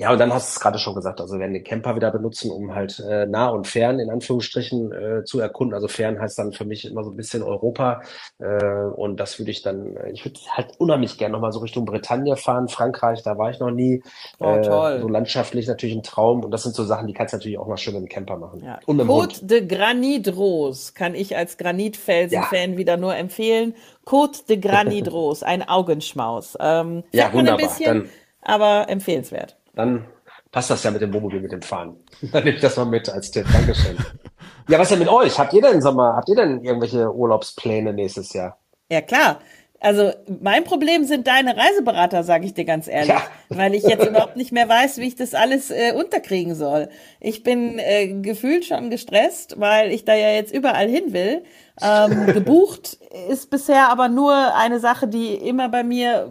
Ja, 0.00 0.12
und 0.12 0.18
dann 0.18 0.32
hast 0.32 0.48
du 0.48 0.56
es 0.56 0.60
gerade 0.60 0.78
schon 0.78 0.94
gesagt, 0.94 1.20
also 1.20 1.34
wir 1.34 1.40
werden 1.40 1.52
den 1.52 1.62
Camper 1.62 1.94
wieder 1.94 2.10
benutzen, 2.10 2.50
um 2.50 2.74
halt 2.74 2.98
äh, 3.06 3.26
nah 3.26 3.48
und 3.48 3.66
fern 3.66 3.98
in 3.98 4.08
Anführungsstrichen 4.08 4.92
äh, 4.92 5.24
zu 5.24 5.40
erkunden. 5.40 5.74
Also 5.74 5.88
fern 5.88 6.18
heißt 6.18 6.38
dann 6.38 6.52
für 6.52 6.64
mich 6.64 6.86
immer 6.86 7.04
so 7.04 7.10
ein 7.10 7.16
bisschen 7.16 7.42
Europa. 7.42 8.00
Äh, 8.38 8.64
und 8.96 9.20
das 9.20 9.38
würde 9.38 9.50
ich 9.50 9.60
dann, 9.60 9.96
äh, 9.96 10.10
ich 10.10 10.24
würde 10.24 10.40
halt 10.52 10.68
unheimlich 10.78 11.18
gerne 11.18 11.34
nochmal 11.34 11.52
so 11.52 11.58
Richtung 11.58 11.84
Bretagne 11.84 12.34
fahren, 12.36 12.68
Frankreich, 12.68 13.22
da 13.22 13.36
war 13.36 13.50
ich 13.50 13.60
noch 13.60 13.70
nie. 13.70 14.02
Oh, 14.38 14.46
Äh, 14.46 14.62
toll. 14.62 15.00
So 15.02 15.08
landschaftlich 15.08 15.68
natürlich 15.68 15.94
ein 15.94 16.02
Traum. 16.02 16.44
Und 16.44 16.50
das 16.50 16.62
sind 16.62 16.74
so 16.74 16.84
Sachen, 16.84 17.06
die 17.06 17.12
kannst 17.12 17.34
du 17.34 17.36
natürlich 17.36 17.58
auch 17.58 17.68
mal 17.68 17.76
schön 17.76 17.92
mit 17.92 18.02
dem 18.02 18.08
Camper 18.08 18.38
machen. 18.38 18.64
Ja. 18.64 18.78
Und. 18.86 19.02
Côte 19.02 19.44
de 19.44 19.66
Granit 19.66 20.34
Rose 20.34 20.92
kann 20.94 21.14
ich 21.14 21.36
als 21.36 21.58
Granitfelsen-Fan 21.58 22.78
wieder 22.78 22.96
nur 22.96 23.14
empfehlen. 23.16 23.74
Côte 24.06 24.46
de 24.46 24.56
Granit 24.56 25.12
Rose, 25.12 25.44
ein 25.46 25.68
Augenschmaus. 25.68 26.56
Ähm, 26.58 27.02
Ja, 27.12 27.24
man 27.24 27.32
ein 27.32 27.38
wunderbar. 27.38 27.56
bisschen, 27.58 28.08
aber 28.40 28.88
empfehlenswert. 28.88 29.59
Dann 29.74 30.06
passt 30.50 30.70
das 30.70 30.82
ja 30.82 30.90
mit 30.90 31.02
dem 31.02 31.12
Wohnmobil, 31.12 31.40
mit 31.40 31.52
dem 31.52 31.62
Fahren. 31.62 31.96
Dann 32.32 32.44
nehme 32.44 32.56
ich 32.56 32.62
das 32.62 32.76
mal 32.76 32.86
mit 32.86 33.08
als 33.08 33.30
Tipp. 33.30 33.46
Dankeschön. 33.52 33.96
ja, 34.68 34.78
was 34.78 34.88
denn 34.88 34.98
mit 34.98 35.08
euch? 35.08 35.38
Habt 35.38 35.52
ihr 35.52 35.62
denn 35.62 35.80
Sommer, 35.80 36.16
habt 36.16 36.28
ihr 36.28 36.36
denn 36.36 36.62
irgendwelche 36.62 37.12
Urlaubspläne 37.12 37.92
nächstes 37.92 38.32
Jahr? 38.32 38.58
Ja, 38.90 39.00
klar. 39.00 39.40
Also 39.82 40.12
mein 40.42 40.64
Problem 40.64 41.04
sind 41.04 41.26
deine 41.26 41.56
Reiseberater, 41.56 42.22
sage 42.22 42.44
ich 42.44 42.52
dir 42.52 42.66
ganz 42.66 42.86
ehrlich, 42.86 43.08
Ja. 43.08 43.22
weil 43.48 43.74
ich 43.74 43.82
jetzt 43.84 44.06
überhaupt 44.06 44.36
nicht 44.36 44.52
mehr 44.52 44.68
weiß, 44.68 44.98
wie 44.98 45.06
ich 45.08 45.16
das 45.16 45.32
alles 45.34 45.70
äh, 45.70 45.92
unterkriegen 45.96 46.54
soll. 46.54 46.90
Ich 47.18 47.42
bin 47.42 47.78
äh, 47.78 48.08
gefühlt 48.20 48.66
schon 48.66 48.90
gestresst, 48.90 49.58
weil 49.58 49.90
ich 49.90 50.04
da 50.04 50.14
ja 50.14 50.30
jetzt 50.32 50.52
überall 50.54 50.86
hin 50.86 51.14
will. 51.14 51.44
Ähm, 51.82 52.26
gebucht 52.34 52.98
ist 53.30 53.48
bisher 53.48 53.88
aber 53.90 54.10
nur 54.10 54.54
eine 54.54 54.80
Sache, 54.80 55.08
die 55.08 55.32
immer 55.34 55.70
bei 55.70 55.82
mir 55.82 56.30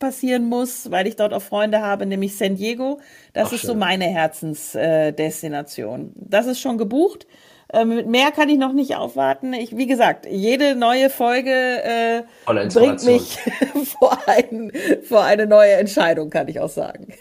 passieren 0.00 0.46
muss, 0.46 0.90
weil 0.90 1.06
ich 1.06 1.14
dort 1.14 1.32
auch 1.32 1.42
Freunde 1.42 1.82
habe, 1.82 2.06
nämlich 2.06 2.36
San 2.36 2.56
Diego. 2.56 2.98
Das 3.34 3.48
Ach, 3.48 3.52
ist 3.52 3.62
so 3.62 3.68
schön. 3.72 3.78
meine 3.78 4.06
Herzensdestination. 4.06 6.06
Äh, 6.08 6.12
das 6.28 6.46
ist 6.46 6.58
schon 6.60 6.76
gebucht. 6.76 7.28
Ähm, 7.72 7.88
mit 7.88 8.08
mehr 8.08 8.32
kann 8.32 8.48
ich 8.48 8.58
noch 8.58 8.72
nicht 8.72 8.96
aufwarten. 8.96 9.52
Ich, 9.52 9.76
wie 9.76 9.86
gesagt, 9.86 10.26
jede 10.28 10.74
neue 10.74 11.10
Folge 11.10 11.50
äh, 11.50 12.22
bringt 12.46 13.04
mich 13.04 13.38
vor, 13.98 14.18
ein, 14.26 14.72
vor 15.04 15.24
eine 15.24 15.46
neue 15.46 15.72
Entscheidung, 15.72 16.30
kann 16.30 16.48
ich 16.48 16.60
auch 16.60 16.68
sagen. 16.68 17.12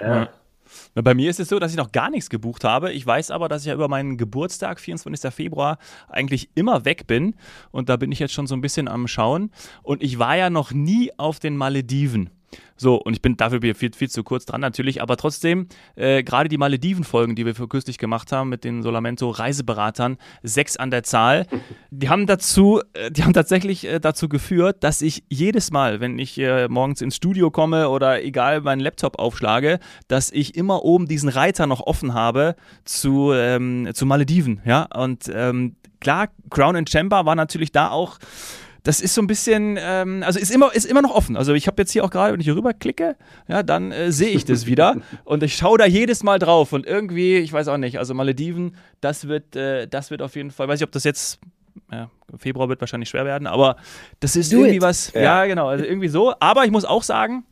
Ja. 0.00 0.28
Bei 0.94 1.14
mir 1.14 1.30
ist 1.30 1.40
es 1.40 1.48
so, 1.48 1.58
dass 1.58 1.70
ich 1.70 1.76
noch 1.76 1.92
gar 1.92 2.10
nichts 2.10 2.28
gebucht 2.28 2.64
habe. 2.64 2.92
Ich 2.92 3.06
weiß 3.06 3.30
aber, 3.30 3.48
dass 3.48 3.62
ich 3.62 3.68
ja 3.68 3.74
über 3.74 3.88
meinen 3.88 4.18
Geburtstag, 4.18 4.80
24. 4.80 5.32
Februar, 5.32 5.78
eigentlich 6.08 6.50
immer 6.54 6.84
weg 6.84 7.06
bin. 7.06 7.34
Und 7.70 7.88
da 7.88 7.96
bin 7.96 8.12
ich 8.12 8.18
jetzt 8.18 8.34
schon 8.34 8.46
so 8.46 8.54
ein 8.54 8.60
bisschen 8.60 8.88
am 8.88 9.08
Schauen. 9.08 9.50
Und 9.82 10.02
ich 10.02 10.18
war 10.18 10.36
ja 10.36 10.50
noch 10.50 10.72
nie 10.72 11.10
auf 11.16 11.40
den 11.40 11.56
Malediven. 11.56 12.30
So, 12.76 12.96
und 12.96 13.14
ich 13.14 13.22
bin 13.22 13.36
dafür 13.36 13.60
viel, 13.74 13.92
viel 13.92 14.10
zu 14.10 14.24
kurz 14.24 14.44
dran 14.44 14.60
natürlich, 14.60 15.02
aber 15.02 15.16
trotzdem, 15.16 15.68
äh, 15.94 16.22
gerade 16.22 16.48
die 16.48 16.58
Malediven-Folgen, 16.58 17.36
die 17.36 17.46
wir 17.46 17.54
für 17.54 17.68
kürzlich 17.68 17.98
gemacht 17.98 18.32
haben 18.32 18.48
mit 18.48 18.64
den 18.64 18.82
Solamento-Reiseberatern, 18.82 20.16
sechs 20.42 20.76
an 20.76 20.90
der 20.90 21.02
Zahl, 21.02 21.46
die 21.90 22.08
haben 22.08 22.26
dazu, 22.26 22.80
äh, 22.94 23.10
die 23.10 23.22
haben 23.22 23.32
tatsächlich 23.32 23.86
äh, 23.86 24.00
dazu 24.00 24.28
geführt, 24.28 24.82
dass 24.82 25.02
ich 25.02 25.24
jedes 25.28 25.70
Mal, 25.70 26.00
wenn 26.00 26.18
ich 26.18 26.38
äh, 26.38 26.68
morgens 26.68 27.00
ins 27.00 27.16
Studio 27.16 27.50
komme 27.50 27.88
oder 27.88 28.22
egal 28.22 28.60
meinen 28.62 28.80
Laptop 28.80 29.18
aufschlage, 29.18 29.78
dass 30.08 30.30
ich 30.30 30.56
immer 30.56 30.82
oben 30.82 31.06
diesen 31.06 31.28
Reiter 31.28 31.66
noch 31.66 31.80
offen 31.80 32.14
habe 32.14 32.56
zu, 32.84 33.32
ähm, 33.32 33.90
zu 33.94 34.06
Malediven, 34.06 34.60
ja, 34.64 34.88
und 34.94 35.30
ähm, 35.32 35.76
klar, 36.00 36.28
Crown 36.50 36.76
and 36.76 36.90
Chamber 36.90 37.24
war 37.24 37.34
natürlich 37.34 37.72
da 37.72 37.90
auch 37.90 38.18
das 38.82 39.00
ist 39.00 39.14
so 39.14 39.22
ein 39.22 39.26
bisschen, 39.26 39.78
ähm, 39.80 40.22
also 40.24 40.40
ist 40.40 40.50
immer, 40.50 40.74
ist 40.74 40.86
immer 40.86 41.02
noch 41.02 41.14
offen. 41.14 41.36
Also 41.36 41.54
ich 41.54 41.66
habe 41.66 41.80
jetzt 41.80 41.92
hier 41.92 42.04
auch 42.04 42.10
gerade, 42.10 42.32
wenn 42.32 42.40
ich 42.40 42.46
hier 42.46 42.56
rüberklicke, 42.56 43.16
ja, 43.48 43.62
dann 43.62 43.92
äh, 43.92 44.10
sehe 44.10 44.30
ich 44.30 44.44
das 44.44 44.66
wieder 44.66 44.96
und 45.24 45.42
ich 45.42 45.56
schaue 45.56 45.78
da 45.78 45.86
jedes 45.86 46.22
Mal 46.22 46.38
drauf 46.38 46.72
und 46.72 46.86
irgendwie, 46.86 47.36
ich 47.36 47.52
weiß 47.52 47.68
auch 47.68 47.76
nicht, 47.76 47.98
also 47.98 48.14
Malediven, 48.14 48.76
das 49.00 49.28
wird, 49.28 49.54
äh, 49.54 49.86
das 49.86 50.10
wird 50.10 50.20
auf 50.20 50.34
jeden 50.34 50.50
Fall, 50.50 50.68
weiß 50.68 50.80
ich, 50.80 50.84
ob 50.84 50.92
das 50.92 51.04
jetzt, 51.04 51.38
ja, 51.92 52.10
Februar 52.36 52.68
wird 52.68 52.80
wahrscheinlich 52.80 53.08
schwer 53.08 53.24
werden, 53.24 53.46
aber 53.46 53.76
das 54.20 54.34
ist 54.34 54.52
Do 54.52 54.58
irgendwie 54.58 54.76
it. 54.76 54.82
was, 54.82 55.12
ja. 55.12 55.22
Ja. 55.22 55.46
genau, 55.46 55.68
also 55.68 55.84
irgendwie 55.84 56.08
so. 56.08 56.34
Aber 56.40 56.64
ich 56.64 56.70
muss 56.70 56.84
auch 56.84 57.04
sagen, 57.04 57.44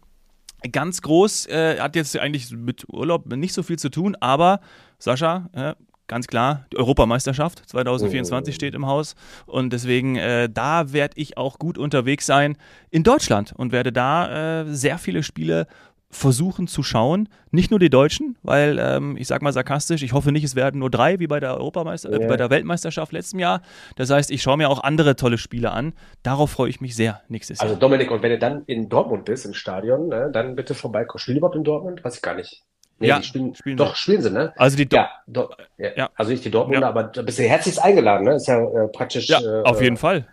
ganz 0.72 1.00
groß, 1.02 1.46
äh, 1.46 1.78
hat 1.78 1.94
jetzt 1.96 2.18
eigentlich 2.18 2.50
mit 2.50 2.86
Urlaub 2.88 3.26
nicht 3.26 3.54
so 3.54 3.62
viel 3.62 3.78
zu 3.78 3.88
tun, 3.88 4.16
aber 4.20 4.60
Sascha, 4.98 5.48
äh, 5.52 5.74
ganz 6.10 6.26
klar, 6.26 6.66
die 6.72 6.76
Europameisterschaft 6.76 7.62
2024 7.68 8.52
Oh. 8.52 8.56
steht 8.56 8.74
im 8.74 8.86
Haus 8.86 9.14
und 9.46 9.72
deswegen, 9.72 10.16
äh, 10.16 10.48
da 10.50 10.92
werde 10.92 11.14
ich 11.16 11.38
auch 11.38 11.58
gut 11.58 11.78
unterwegs 11.78 12.26
sein 12.26 12.56
in 12.90 13.04
Deutschland 13.04 13.54
und 13.56 13.70
werde 13.70 13.92
da 13.92 14.62
äh, 14.62 14.64
sehr 14.74 14.98
viele 14.98 15.22
Spiele 15.22 15.68
versuchen 16.10 16.66
zu 16.66 16.82
schauen. 16.82 17.28
Nicht 17.52 17.70
nur 17.70 17.78
die 17.78 17.90
Deutschen, 17.90 18.36
weil 18.42 18.80
ähm, 18.80 19.16
ich 19.16 19.28
sage 19.28 19.44
mal 19.44 19.52
sarkastisch, 19.52 20.02
ich 20.02 20.12
hoffe 20.12 20.32
nicht, 20.32 20.42
es 20.42 20.56
werden 20.56 20.80
nur 20.80 20.90
drei 20.90 21.20
wie 21.20 21.28
bei 21.28 21.38
der 21.38 21.56
Europameister, 21.56 22.12
äh, 22.12 22.26
bei 22.26 22.36
der 22.36 22.50
Weltmeisterschaft 22.50 23.12
letzten 23.12 23.38
Jahr. 23.38 23.62
Das 23.94 24.10
heißt, 24.10 24.32
ich 24.32 24.42
schaue 24.42 24.56
mir 24.56 24.68
auch 24.68 24.82
andere 24.82 25.14
tolle 25.14 25.38
Spiele 25.38 25.70
an. 25.70 25.92
Darauf 26.24 26.50
freue 26.50 26.70
ich 26.70 26.80
mich 26.80 26.96
sehr 26.96 27.20
nächstes 27.28 27.60
also 27.60 27.74
Jahr. 27.74 27.76
Also 27.76 27.80
Dominik, 27.86 28.10
und 28.10 28.22
wenn 28.22 28.30
du 28.30 28.38
dann 28.38 28.64
in 28.66 28.88
Dortmund 28.88 29.24
bist, 29.26 29.46
im 29.46 29.54
Stadion, 29.54 30.08
ne, 30.08 30.30
dann 30.32 30.56
bitte 30.56 30.74
vorbeikommen. 30.74 31.20
Spielen 31.20 31.36
die 31.36 31.38
überhaupt 31.38 31.56
in 31.56 31.64
Dortmund? 31.64 32.02
Weiß 32.02 32.16
ich 32.16 32.22
gar 32.22 32.34
nicht. 32.34 32.64
Nee, 33.00 33.08
ja, 33.08 33.22
spielen, 33.22 33.54
spielen 33.54 33.76
doch, 33.78 33.96
spielen 33.96 34.20
sie, 34.20 34.30
ne? 34.30 34.52
Also 34.56 34.76
die 34.76 34.86
Do 34.86 34.96
ja, 34.96 35.10
do, 35.26 35.48
ja, 35.78 35.88
ja, 35.96 36.10
also 36.14 36.30
nicht 36.32 36.44
die 36.44 36.50
Dortmunder, 36.50 36.82
Ja. 36.82 36.88
aber 36.88 37.04
da 37.04 37.22
bist 37.22 37.38
du 37.38 37.42
herzlichst 37.44 37.82
eingeladen, 37.82 38.24
ne? 38.26 38.34
Ist 38.34 38.46
ja 38.46 38.60
äh, 38.62 38.88
praktisch. 38.88 39.26
ja, 39.28 39.40
äh, 39.40 39.62
auf 39.64 39.80
jeden 39.80 39.96
Fall. 39.96 40.26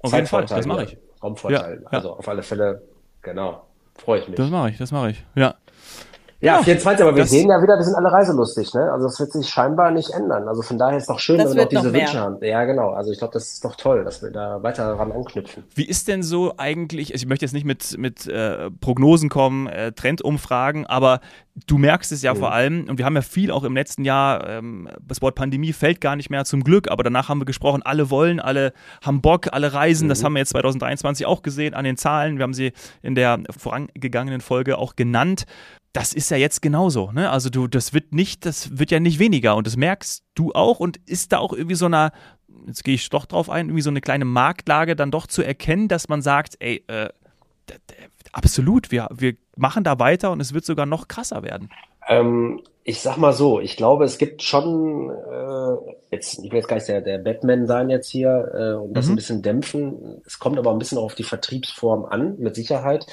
Auf 0.00 0.12
jeden 0.12 0.26
Fall, 0.26 0.44
das 0.44 0.66
mache 0.66 0.84
ich. 0.84 0.98
Raumvorteil. 1.22 1.82
Also 1.90 2.12
auf 2.12 2.28
alle 2.28 2.42
Fälle, 2.42 2.82
genau. 3.22 3.66
Freue 3.96 4.20
ich 4.20 4.28
mich. 4.28 4.36
Das 4.36 4.48
mache 4.50 4.70
ich, 4.70 4.78
das 4.78 4.92
mache 4.92 5.10
ich. 5.10 5.24
Ja. 5.34 5.54
Ja, 6.40 6.52
Genau. 6.54 6.64
24, 6.64 7.06
aber 7.06 7.16
wir 7.16 7.26
sehen 7.26 7.50
ja 7.50 7.62
wieder, 7.62 7.76
wir 7.76 7.82
sind 7.84 7.94
alle 7.94 8.10
reiselustig, 8.10 8.72
ne? 8.72 8.90
Also 8.90 9.06
das 9.06 9.20
wird 9.20 9.32
sich 9.32 9.48
scheinbar 9.48 9.90
nicht 9.90 10.10
ändern. 10.10 10.48
Also 10.48 10.62
von 10.62 10.78
daher 10.78 10.96
ist 10.96 11.08
doch 11.08 11.18
schön, 11.18 11.36
Das 11.38 11.50
wenn 11.50 11.56
wir 11.56 11.62
noch 11.64 11.68
diese 11.68 11.90
mehr. 11.90 12.00
Wünsche 12.00 12.18
haben. 12.18 12.38
Ja, 12.42 12.64
genau. 12.64 12.90
Also 12.90 13.12
ich 13.12 13.18
glaube, 13.18 13.34
das 13.34 13.52
ist 13.52 13.64
doch 13.64 13.76
toll, 13.76 14.04
dass 14.04 14.22
wir 14.22 14.30
da 14.30 14.62
weiter 14.62 14.86
daran 14.86 15.12
anknüpfen. 15.12 15.64
Wie 15.74 15.84
ist 15.84 16.08
denn 16.08 16.22
so 16.22 16.54
eigentlich, 16.56 17.12
also 17.12 17.22
ich 17.24 17.28
möchte 17.28 17.44
jetzt 17.44 17.52
nicht 17.52 17.66
mit, 17.66 17.96
mit 17.98 18.26
äh, 18.26 18.70
Prognosen 18.70 19.28
kommen, 19.28 19.66
äh, 19.66 19.92
Trendumfragen, 19.92 20.86
aber 20.86 21.20
du 21.66 21.76
merkst 21.76 22.10
es 22.12 22.22
ja 22.22 22.34
vor 22.34 22.52
allem, 22.52 22.88
und 22.88 22.96
wir 22.96 23.04
haben 23.04 23.16
ja 23.16 23.22
viel 23.22 23.50
auch 23.50 23.64
im 23.64 23.74
letzten 23.74 24.04
Jahr, 24.04 24.48
ähm, 24.48 24.88
das 25.06 25.20
Wort 25.20 25.34
Pandemie 25.34 25.72
fällt 25.74 26.00
gar 26.00 26.16
nicht 26.16 26.30
mehr 26.30 26.44
zum 26.46 26.64
Glück, 26.64 26.90
aber 26.90 27.02
danach 27.02 27.28
haben 27.28 27.40
wir 27.40 27.44
gesprochen, 27.44 27.82
alle 27.82 28.08
wollen, 28.08 28.40
alle 28.40 28.72
haben 29.04 29.20
Bock, 29.20 29.48
alle 29.52 29.74
reisen, 29.74 30.08
das 30.08 30.24
haben 30.24 30.32
wir 30.32 30.38
jetzt 30.38 30.50
2023 30.50 31.26
auch 31.26 31.42
gesehen 31.42 31.74
an 31.74 31.84
den 31.84 31.98
Zahlen, 31.98 32.38
wir 32.38 32.44
haben 32.44 32.54
sie 32.54 32.72
in 33.02 33.14
der 33.14 33.40
vorangegangenen 33.56 34.40
Folge 34.40 34.78
auch 34.78 34.96
genannt. 34.96 35.44
Das 35.92 36.12
ist 36.12 36.30
ja 36.30 36.36
jetzt 36.36 36.62
genauso, 36.62 37.10
ne? 37.10 37.30
Also 37.30 37.50
du, 37.50 37.66
das 37.66 37.92
wird 37.92 38.12
nicht, 38.14 38.46
das 38.46 38.78
wird 38.78 38.92
ja 38.92 39.00
nicht 39.00 39.18
weniger 39.18 39.56
und 39.56 39.66
das 39.66 39.76
merkst 39.76 40.22
du 40.34 40.52
auch 40.52 40.78
und 40.78 40.98
ist 41.06 41.32
da 41.32 41.38
auch 41.38 41.52
irgendwie 41.52 41.74
so 41.74 41.86
einer, 41.86 42.12
jetzt 42.66 42.84
gehe 42.84 42.94
ich 42.94 43.08
doch 43.10 43.26
drauf 43.26 43.50
ein, 43.50 43.66
irgendwie 43.66 43.82
so 43.82 43.90
eine 43.90 44.00
kleine 44.00 44.24
Marktlage 44.24 44.94
dann 44.94 45.10
doch 45.10 45.26
zu 45.26 45.42
erkennen, 45.42 45.88
dass 45.88 46.08
man 46.08 46.22
sagt, 46.22 46.56
ey, 46.60 46.84
äh, 46.86 47.08
absolut, 48.32 48.90
wir, 48.90 49.08
wir 49.12 49.34
machen 49.56 49.84
da 49.84 49.98
weiter 49.98 50.30
und 50.30 50.40
es 50.40 50.54
wird 50.54 50.64
sogar 50.64 50.86
noch 50.86 51.08
krasser 51.08 51.42
werden. 51.42 51.70
Ähm, 52.08 52.60
ich 52.82 53.00
sag 53.00 53.18
mal 53.18 53.32
so, 53.32 53.60
ich 53.60 53.76
glaube, 53.76 54.04
es 54.04 54.18
gibt 54.18 54.42
schon, 54.42 55.10
äh, 55.10 55.76
jetzt, 56.10 56.38
ich 56.42 56.50
will 56.50 56.58
jetzt 56.58 56.68
gar 56.68 56.76
nicht 56.76 56.88
der, 56.88 57.00
der 57.02 57.18
Batman 57.18 57.66
sein 57.66 57.90
jetzt 57.90 58.08
hier 58.10 58.50
äh, 58.54 58.72
und 58.82 58.94
das 58.94 59.06
Mhm. 59.06 59.12
ein 59.12 59.16
bisschen 59.16 59.42
dämpfen. 59.42 60.20
Es 60.26 60.38
kommt 60.38 60.58
aber 60.58 60.72
ein 60.72 60.78
bisschen 60.78 60.98
auch 60.98 61.04
auf 61.04 61.14
die 61.14 61.22
Vertriebsform 61.24 62.04
an, 62.04 62.36
mit 62.38 62.54
Sicherheit. 62.54 63.06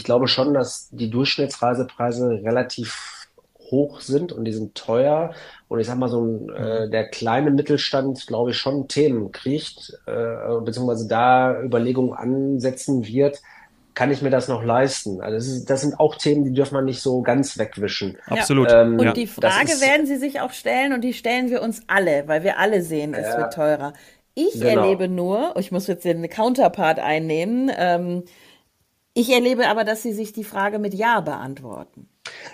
Ich 0.00 0.04
glaube 0.04 0.28
schon, 0.28 0.54
dass 0.54 0.88
die 0.92 1.10
Durchschnittsreisepreise 1.10 2.40
relativ 2.42 3.26
hoch 3.70 4.00
sind 4.00 4.32
und 4.32 4.46
die 4.46 4.52
sind 4.54 4.74
teuer. 4.74 5.34
Und 5.68 5.78
ich 5.78 5.86
sag 5.86 5.98
mal, 5.98 6.08
so 6.08 6.22
ein, 6.24 6.48
äh, 6.48 6.88
der 6.88 7.08
kleine 7.08 7.50
Mittelstand, 7.50 8.26
glaube 8.26 8.50
ich, 8.52 8.56
schon 8.56 8.88
Themen 8.88 9.30
kriegt, 9.30 9.92
äh, 10.06 10.58
beziehungsweise 10.64 11.06
da 11.06 11.60
Überlegungen 11.60 12.14
ansetzen 12.14 13.06
wird. 13.06 13.42
Kann 13.92 14.10
ich 14.10 14.22
mir 14.22 14.30
das 14.30 14.48
noch 14.48 14.64
leisten? 14.64 15.20
Also 15.20 15.36
das, 15.36 15.46
ist, 15.48 15.68
das 15.68 15.82
sind 15.82 16.00
auch 16.00 16.14
Themen, 16.14 16.44
die 16.44 16.52
dürfen 16.54 16.74
man 16.76 16.86
nicht 16.86 17.02
so 17.02 17.20
ganz 17.20 17.58
wegwischen. 17.58 18.16
Absolut. 18.26 18.72
Ähm, 18.72 18.98
Und 18.98 19.16
die 19.18 19.26
Frage 19.26 19.70
ist- 19.70 19.82
werden 19.86 20.06
Sie 20.06 20.16
sich 20.16 20.40
auch 20.40 20.52
stellen 20.52 20.94
und 20.94 21.02
die 21.02 21.12
stellen 21.12 21.50
wir 21.50 21.60
uns 21.60 21.82
alle, 21.88 22.26
weil 22.26 22.42
wir 22.42 22.58
alle 22.58 22.80
sehen, 22.80 23.12
es 23.12 23.26
Ja. 23.28 23.36
wird 23.38 23.52
teurer. 23.52 23.92
Ich 24.34 24.54
Genau. 24.54 24.80
erlebe 24.84 25.08
nur, 25.08 25.52
ich 25.58 25.70
muss 25.70 25.86
jetzt 25.88 26.06
den 26.06 26.26
Counterpart 26.30 26.98
einnehmen, 27.00 27.70
ähm, 27.76 28.22
ich 29.14 29.30
erlebe 29.30 29.68
aber, 29.68 29.84
dass 29.84 30.02
Sie 30.02 30.12
sich 30.12 30.32
die 30.32 30.44
Frage 30.44 30.78
mit 30.78 30.94
Ja 30.94 31.20
beantworten. 31.20 32.08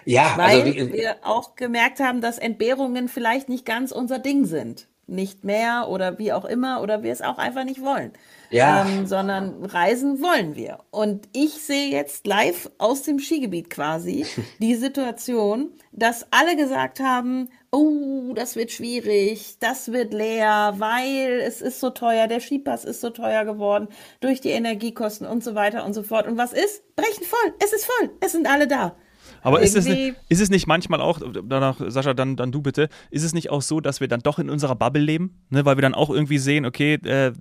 Ja, 0.04 0.34
Weil 0.36 0.62
also 0.62 0.74
wie, 0.74 0.92
wir 0.92 1.16
auch 1.22 1.54
gemerkt 1.54 2.00
haben, 2.00 2.20
dass 2.20 2.38
Entbehrungen 2.38 3.08
vielleicht 3.08 3.48
nicht 3.48 3.66
ganz 3.66 3.92
unser 3.92 4.18
Ding 4.18 4.44
sind. 4.44 4.88
Nicht 5.08 5.44
mehr 5.44 5.86
oder 5.88 6.18
wie 6.18 6.32
auch 6.32 6.44
immer 6.44 6.82
oder 6.82 7.04
wir 7.04 7.12
es 7.12 7.22
auch 7.22 7.38
einfach 7.38 7.64
nicht 7.64 7.80
wollen. 7.80 8.12
Ja. 8.50 8.84
Ähm, 8.84 9.06
sondern 9.06 9.64
reisen 9.64 10.20
wollen 10.20 10.56
wir. 10.56 10.78
Und 10.90 11.28
ich 11.32 11.62
sehe 11.62 11.90
jetzt 11.90 12.26
live 12.26 12.70
aus 12.78 13.02
dem 13.02 13.20
Skigebiet 13.20 13.70
quasi 13.70 14.26
die 14.60 14.74
Situation, 14.74 15.70
dass 15.92 16.26
alle 16.32 16.56
gesagt 16.56 16.98
haben, 16.98 17.50
oh, 17.76 18.32
das 18.34 18.56
wird 18.56 18.72
schwierig, 18.72 19.58
das 19.60 19.92
wird 19.92 20.14
leer, 20.14 20.74
weil 20.78 21.40
es 21.46 21.60
ist 21.60 21.78
so 21.78 21.90
teuer, 21.90 22.26
der 22.26 22.40
Skipass 22.40 22.84
ist 22.84 23.02
so 23.02 23.10
teuer 23.10 23.44
geworden 23.44 23.88
durch 24.20 24.40
die 24.40 24.48
Energiekosten 24.50 25.26
und 25.26 25.44
so 25.44 25.54
weiter 25.54 25.84
und 25.84 25.92
so 25.92 26.02
fort. 26.02 26.26
Und 26.26 26.38
was 26.38 26.52
ist? 26.54 26.82
Brechen 26.96 27.24
voll. 27.24 27.54
Es 27.62 27.74
ist 27.74 27.84
voll. 27.84 28.10
Es 28.20 28.32
sind 28.32 28.48
alle 28.48 28.66
da. 28.66 28.96
Aber 29.42 29.60
ist 29.60 29.76
es, 29.76 29.86
nicht, 29.86 30.16
ist 30.28 30.40
es 30.40 30.50
nicht 30.50 30.66
manchmal 30.66 31.00
auch, 31.00 31.20
danach, 31.44 31.80
Sascha, 31.86 32.14
dann, 32.14 32.36
dann 32.36 32.50
du 32.50 32.62
bitte, 32.62 32.88
ist 33.10 33.22
es 33.22 33.34
nicht 33.34 33.50
auch 33.50 33.62
so, 33.62 33.80
dass 33.80 34.00
wir 34.00 34.08
dann 34.08 34.20
doch 34.20 34.38
in 34.38 34.48
unserer 34.48 34.74
Bubble 34.74 35.02
leben? 35.02 35.42
Ne? 35.50 35.64
Weil 35.64 35.76
wir 35.76 35.82
dann 35.82 35.94
auch 35.94 36.10
irgendwie 36.10 36.38
sehen, 36.38 36.64
okay, 36.64 36.94
äh, 36.94 37.32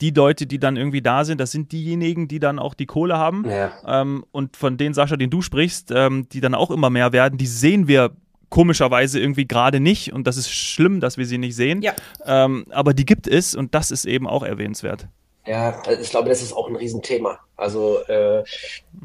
die 0.00 0.10
Leute, 0.10 0.46
die 0.46 0.58
dann 0.58 0.76
irgendwie 0.76 1.02
da 1.02 1.24
sind, 1.24 1.40
das 1.40 1.52
sind 1.52 1.70
diejenigen, 1.70 2.26
die 2.26 2.40
dann 2.40 2.58
auch 2.58 2.74
die 2.74 2.86
Kohle 2.86 3.18
haben. 3.18 3.44
Ja. 3.48 3.72
Ähm, 3.86 4.24
und 4.32 4.56
von 4.56 4.76
denen, 4.76 4.94
Sascha, 4.94 5.16
den 5.16 5.30
du 5.30 5.42
sprichst, 5.42 5.92
ähm, 5.94 6.28
die 6.32 6.40
dann 6.40 6.54
auch 6.54 6.70
immer 6.70 6.90
mehr 6.90 7.12
werden, 7.12 7.38
die 7.38 7.46
sehen 7.46 7.86
wir 7.86 8.10
komischerweise 8.52 9.18
irgendwie 9.18 9.48
gerade 9.48 9.80
nicht. 9.80 10.12
Und 10.12 10.26
das 10.26 10.36
ist 10.36 10.52
schlimm, 10.52 11.00
dass 11.00 11.16
wir 11.16 11.26
sie 11.26 11.38
nicht 11.38 11.56
sehen. 11.56 11.80
Ja. 11.80 11.94
Ähm, 12.24 12.66
aber 12.70 12.92
die 12.92 13.06
gibt 13.06 13.26
es 13.26 13.54
und 13.54 13.74
das 13.74 13.90
ist 13.90 14.04
eben 14.04 14.28
auch 14.28 14.42
erwähnenswert. 14.42 15.08
ja, 15.46 15.82
ich 16.00 16.10
glaube, 16.10 16.28
das 16.28 16.42
ist 16.42 16.52
auch 16.52 16.68
ein 16.68 16.76
Riesenthema. 16.76 17.40
Also, 17.62 17.98
äh, 18.08 18.42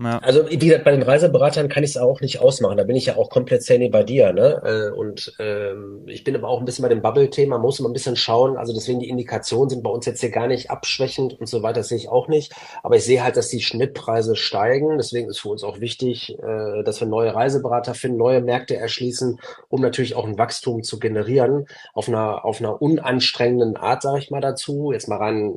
Ja. 0.01 0.19
also 0.19 0.49
wie 0.49 0.57
gesagt, 0.57 0.83
bei 0.83 0.91
den 0.91 1.03
Reiseberatern 1.03 1.69
kann 1.69 1.83
ich 1.83 1.91
es 1.91 1.97
auch 1.97 2.19
nicht 2.21 2.41
ausmachen. 2.41 2.77
Da 2.77 2.83
bin 2.83 2.95
ich 2.95 3.05
ja 3.05 3.15
auch 3.15 3.29
komplett 3.29 3.63
Sandy 3.63 3.89
bei 3.89 4.03
dir, 4.03 4.33
ne? 4.33 4.61
Äh, 4.65 4.91
Und 4.97 5.33
ähm, 5.39 6.03
ich 6.07 6.23
bin 6.23 6.35
aber 6.35 6.49
auch 6.49 6.59
ein 6.59 6.65
bisschen 6.65 6.83
bei 6.83 6.89
dem 6.89 7.01
Bubble-Thema, 7.01 7.57
muss 7.57 7.79
immer 7.79 7.89
ein 7.89 7.93
bisschen 7.93 8.15
schauen. 8.17 8.57
Also 8.57 8.73
deswegen 8.73 8.99
die 8.99 9.09
Indikationen 9.09 9.69
sind 9.69 9.83
bei 9.83 9.89
uns 9.89 10.05
jetzt 10.05 10.19
hier 10.21 10.31
gar 10.31 10.47
nicht 10.47 10.69
abschwächend 10.71 11.39
und 11.39 11.47
so 11.47 11.63
weiter, 11.63 11.79
das 11.81 11.89
sehe 11.89 11.97
ich 11.97 12.09
auch 12.09 12.27
nicht. 12.27 12.53
Aber 12.83 12.95
ich 12.97 13.05
sehe 13.05 13.23
halt, 13.23 13.37
dass 13.37 13.49
die 13.49 13.61
Schnittpreise 13.61 14.35
steigen. 14.35 14.97
Deswegen 14.97 15.29
ist 15.29 15.39
für 15.39 15.49
uns 15.49 15.63
auch 15.63 15.79
wichtig, 15.79 16.37
äh, 16.39 16.83
dass 16.83 16.99
wir 16.99 17.07
neue 17.07 17.33
Reiseberater 17.33 17.93
finden, 17.93 18.17
neue 18.17 18.41
Märkte 18.41 18.75
erschließen, 18.75 19.39
um 19.69 19.81
natürlich 19.81 20.15
auch 20.15 20.25
ein 20.25 20.37
Wachstum 20.37 20.83
zu 20.83 20.99
generieren 20.99 21.67
auf 21.93 22.07
einer 22.09 22.43
auf 22.45 22.59
einer 22.59 22.81
unanstrengenden 22.81 23.77
Art, 23.77 24.01
sage 24.01 24.19
ich 24.19 24.31
mal 24.31 24.41
dazu. 24.41 24.91
Jetzt 24.91 25.07
mal 25.07 25.17
rein 25.17 25.53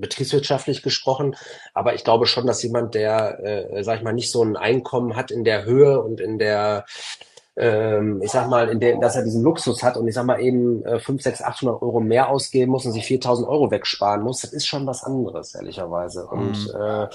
betriebswirtschaftlich 0.00 0.82
gesprochen. 0.82 1.36
Aber 1.74 1.94
ich 1.94 2.04
glaube 2.04 2.26
schon, 2.26 2.37
dass 2.46 2.62
jemand, 2.62 2.94
der, 2.94 3.40
äh, 3.44 3.82
sag 3.84 3.98
ich 3.98 4.04
mal, 4.04 4.12
nicht 4.12 4.30
so 4.30 4.42
ein 4.42 4.56
Einkommen 4.56 5.16
hat 5.16 5.30
in 5.30 5.44
der 5.44 5.64
Höhe 5.64 6.00
und 6.00 6.20
in 6.20 6.38
der, 6.38 6.84
ähm, 7.58 8.22
ich 8.22 8.30
sag 8.30 8.48
mal, 8.48 8.68
in 8.68 8.78
der, 8.78 8.98
dass 8.98 9.16
er 9.16 9.24
diesen 9.24 9.42
Luxus 9.42 9.82
hat 9.82 9.96
und 9.96 10.06
ich 10.06 10.14
sag 10.14 10.24
mal 10.24 10.40
eben 10.40 10.84
äh, 10.84 11.00
5, 11.00 11.20
6, 11.20 11.42
800 11.42 11.82
Euro 11.82 12.00
mehr 12.00 12.28
ausgeben 12.28 12.70
muss 12.70 12.86
und 12.86 12.92
sich 12.92 13.04
4000 13.04 13.48
Euro 13.48 13.70
wegsparen 13.70 14.22
muss, 14.22 14.42
das 14.42 14.52
ist 14.52 14.66
schon 14.66 14.86
was 14.86 15.02
anderes, 15.02 15.54
ehrlicherweise. 15.56 16.26
Und 16.26 16.72
äh, 16.72 17.08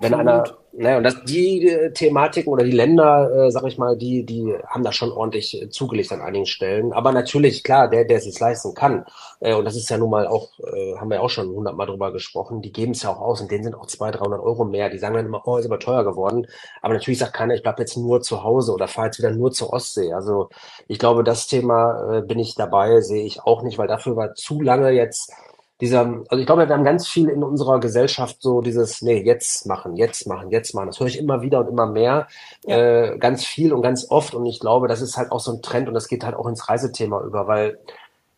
wenn 0.00 0.14
einer, 0.14 0.44
ne, 0.72 0.96
und 0.96 1.04
das, 1.04 1.22
die 1.24 1.68
äh, 1.68 1.92
Thematiken 1.92 2.52
oder 2.52 2.64
die 2.64 2.72
Länder, 2.72 3.46
äh, 3.46 3.50
sag 3.52 3.64
ich 3.64 3.78
mal, 3.78 3.96
die, 3.96 4.24
die 4.26 4.52
haben 4.66 4.82
da 4.82 4.90
schon 4.90 5.12
ordentlich 5.12 5.62
äh, 5.62 5.68
zugelegt 5.68 6.10
an 6.10 6.20
einigen 6.20 6.46
Stellen. 6.46 6.92
Aber 6.92 7.12
natürlich, 7.12 7.62
klar, 7.62 7.88
der, 7.88 8.04
der 8.04 8.16
es 8.16 8.24
sich 8.24 8.40
leisten 8.40 8.74
kann, 8.74 9.04
äh, 9.38 9.54
und 9.54 9.64
das 9.64 9.76
ist 9.76 9.88
ja 9.88 9.98
nun 9.98 10.10
mal 10.10 10.26
auch, 10.26 10.48
äh, 10.58 10.96
haben 10.96 11.10
wir 11.10 11.22
auch 11.22 11.30
schon 11.30 11.48
hundertmal 11.48 11.86
drüber 11.86 12.12
gesprochen, 12.12 12.60
die 12.60 12.72
geben 12.72 12.92
es 12.92 13.02
ja 13.02 13.10
auch 13.10 13.20
aus 13.20 13.40
und 13.40 13.52
denen 13.52 13.62
sind 13.62 13.76
auch 13.76 13.86
200, 13.86 14.20
300 14.20 14.40
Euro 14.40 14.64
mehr. 14.64 14.90
Die 14.90 14.98
sagen 14.98 15.14
dann 15.14 15.26
immer, 15.26 15.46
oh, 15.46 15.58
ist 15.58 15.66
aber 15.66 15.78
teuer 15.78 16.02
geworden. 16.02 16.48
Aber 16.82 16.94
natürlich 16.94 17.20
sagt 17.20 17.34
keiner, 17.34 17.54
ich 17.54 17.62
bleib 17.62 17.78
jetzt 17.78 17.96
nur 17.96 18.20
zu 18.22 18.42
Hause 18.42 18.72
oder 18.72 18.88
fahre 18.88 19.08
jetzt 19.08 19.18
wieder 19.18 19.30
nur 19.30 19.52
zur 19.52 19.72
Ostsee. 19.76 20.12
Also 20.12 20.48
ich 20.88 20.98
glaube, 20.98 21.24
das 21.24 21.46
Thema 21.46 22.18
äh, 22.18 22.22
bin 22.22 22.38
ich 22.38 22.54
dabei, 22.56 23.00
sehe 23.00 23.24
ich 23.24 23.42
auch 23.42 23.62
nicht, 23.62 23.78
weil 23.78 23.88
dafür 23.88 24.16
war 24.16 24.34
zu 24.34 24.60
lange 24.60 24.90
jetzt 24.90 25.32
dieser, 25.80 26.00
also 26.28 26.38
ich 26.40 26.46
glaube, 26.46 26.66
wir 26.66 26.74
haben 26.74 26.84
ganz 26.84 27.06
viel 27.06 27.28
in 27.28 27.42
unserer 27.42 27.80
Gesellschaft 27.80 28.36
so 28.40 28.62
dieses, 28.62 29.02
nee, 29.02 29.22
jetzt 29.22 29.66
machen, 29.66 29.96
jetzt 29.96 30.26
machen, 30.26 30.50
jetzt 30.50 30.74
machen. 30.74 30.86
Das 30.86 31.00
höre 31.00 31.06
ich 31.08 31.18
immer 31.18 31.42
wieder 31.42 31.60
und 31.60 31.68
immer 31.68 31.86
mehr, 31.86 32.28
Ja. 32.64 32.76
äh, 32.76 33.18
ganz 33.18 33.44
viel 33.44 33.72
und 33.74 33.82
ganz 33.82 34.10
oft. 34.10 34.34
Und 34.34 34.46
ich 34.46 34.58
glaube, 34.60 34.88
das 34.88 35.02
ist 35.02 35.18
halt 35.18 35.32
auch 35.32 35.40
so 35.40 35.52
ein 35.52 35.62
Trend 35.62 35.88
und 35.88 35.94
das 35.94 36.08
geht 36.08 36.24
halt 36.24 36.34
auch 36.34 36.46
ins 36.46 36.68
Reisethema 36.68 37.20
über, 37.22 37.46
weil 37.46 37.78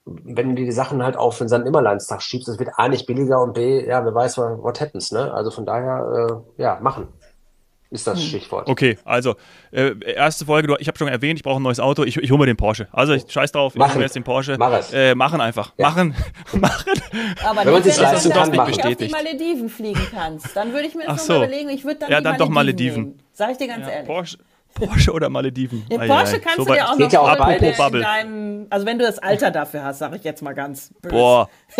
wenn 0.05 0.49
du 0.51 0.55
dir 0.57 0.65
die 0.65 0.73
Sachen 0.73 1.03
halt 1.05 1.17
auf 1.17 1.39
den 1.39 1.49
St. 1.49 1.65
Nimmerleinstag 1.65 2.23
schiebst, 2.23 2.49
das 2.49 2.59
wird 2.59 2.71
A 2.77 2.89
nicht 2.89 3.07
billiger 3.07 3.41
und 3.43 3.53
B, 3.53 3.87
ja, 3.87 4.05
wer 4.05 4.15
weiß, 4.15 4.39
what, 4.39 4.63
what 4.63 4.81
happens, 4.81 5.13
ne? 5.13 5.33
Also 5.33 5.51
von 5.51 5.67
daher, 5.67 6.43
äh, 6.59 6.63
ja, 6.63 6.79
machen 6.81 7.09
ist 7.91 8.07
das 8.07 8.23
Stichwort. 8.23 8.69
Okay, 8.69 8.99
also 9.05 9.37
äh, 9.71 9.93
erste 10.15 10.45
Folge, 10.45 10.69
du, 10.69 10.77
ich 10.79 10.89
habe 10.89 10.99
schon 10.99 11.09
erwähnt, 11.09 11.39
ich 11.39 11.43
brauche 11.43 11.59
ein 11.59 11.63
neues 11.63 11.81
Auto, 11.81 12.05
ich, 12.05 12.17
ich 12.17 12.31
hole 12.31 12.39
mir 12.41 12.47
den 12.47 12.57
Porsche. 12.57 12.89
Also 12.93 13.15
ich 13.15 13.25
scheiß 13.31 13.53
drauf, 13.53 13.75
ich 13.75 13.81
hole 13.81 13.89
Machen. 13.89 13.99
mir 13.99 14.05
jetzt 14.05 14.17
den 14.17 14.25
Porsche. 14.25 14.57
Mach 14.59 14.73
es. 14.73 14.93
Äh, 14.93 15.15
machen 15.15 15.41
einfach. 15.41 15.73
Ja. 15.79 15.89
Machen. 15.89 16.15
machen. 16.53 16.85
Aber 17.45 17.65
Wenn 17.65 17.73
man 17.73 17.85
wenn 17.85 17.97
leisten 17.97 18.29
du 18.31 18.35
kann, 18.35 18.49
dann 18.51 18.57
machen. 18.57 18.71
nicht 18.71 18.87
auf 18.87 18.97
die. 18.97 19.09
Malediven 19.09 19.69
fliegen 19.69 20.07
kannst. 20.13 20.55
Dann 20.57 20.73
würde 20.73 20.89
ich 20.89 20.95
mir 20.95 21.05
Ach 21.07 21.15
das 21.17 21.27
so. 21.27 21.35
noch 21.35 21.43
überlegen. 21.45 21.71
Ich 21.71 21.85
würde 21.85 22.01
dann 22.01 22.11
Ja, 22.11 22.19
die 22.19 22.25
dann 22.25 22.37
doch 22.39 22.49
Malediven 22.49 23.03
nehmen. 23.05 23.19
Sag 23.33 23.53
ich 23.53 23.57
dir 23.59 23.69
ganz 23.69 23.87
Ja, 23.87 23.93
ehrlich. 23.93 24.07
Porsche, 24.07 24.39
Porsche 24.75 25.13
oder 25.13 25.29
Malediven? 25.31 25.87
Den 25.89 26.01
Porsche 26.07 26.41
kannst 26.41 26.59
so 26.59 26.65
du 26.65 26.73
dir 26.75 26.89
auch 26.89 26.99
noch 26.99 27.11
ja 27.11 27.59
wenn 27.61 27.77
Bubble. 27.77 28.03
deinem, 28.03 28.67
also 28.71 28.85
wenn 28.87 28.99
du 28.99 29.05
das 29.05 29.19
Alter 29.19 29.51
dafür 29.51 29.85
hast, 29.85 29.99
sage 30.01 30.17
ich 30.17 30.25
jetzt 30.25 30.43
mal 30.43 30.55
ganz 30.55 30.91
böse. 31.01 31.15
Boah, 31.15 31.49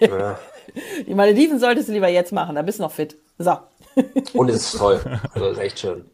Ja. 0.00 0.38
Die 1.06 1.14
Malediven 1.14 1.58
solltest 1.58 1.88
du 1.88 1.92
lieber 1.92 2.08
jetzt 2.08 2.32
machen, 2.32 2.54
da 2.54 2.62
bist 2.62 2.78
du 2.78 2.82
noch 2.82 2.92
fit. 2.92 3.16
So. 3.38 3.56
Und 4.34 4.48
es 4.50 4.56
ist 4.56 4.78
toll. 4.78 5.00
Also 5.34 5.48
ist 5.48 5.58
echt 5.58 5.78
schön. 5.78 6.04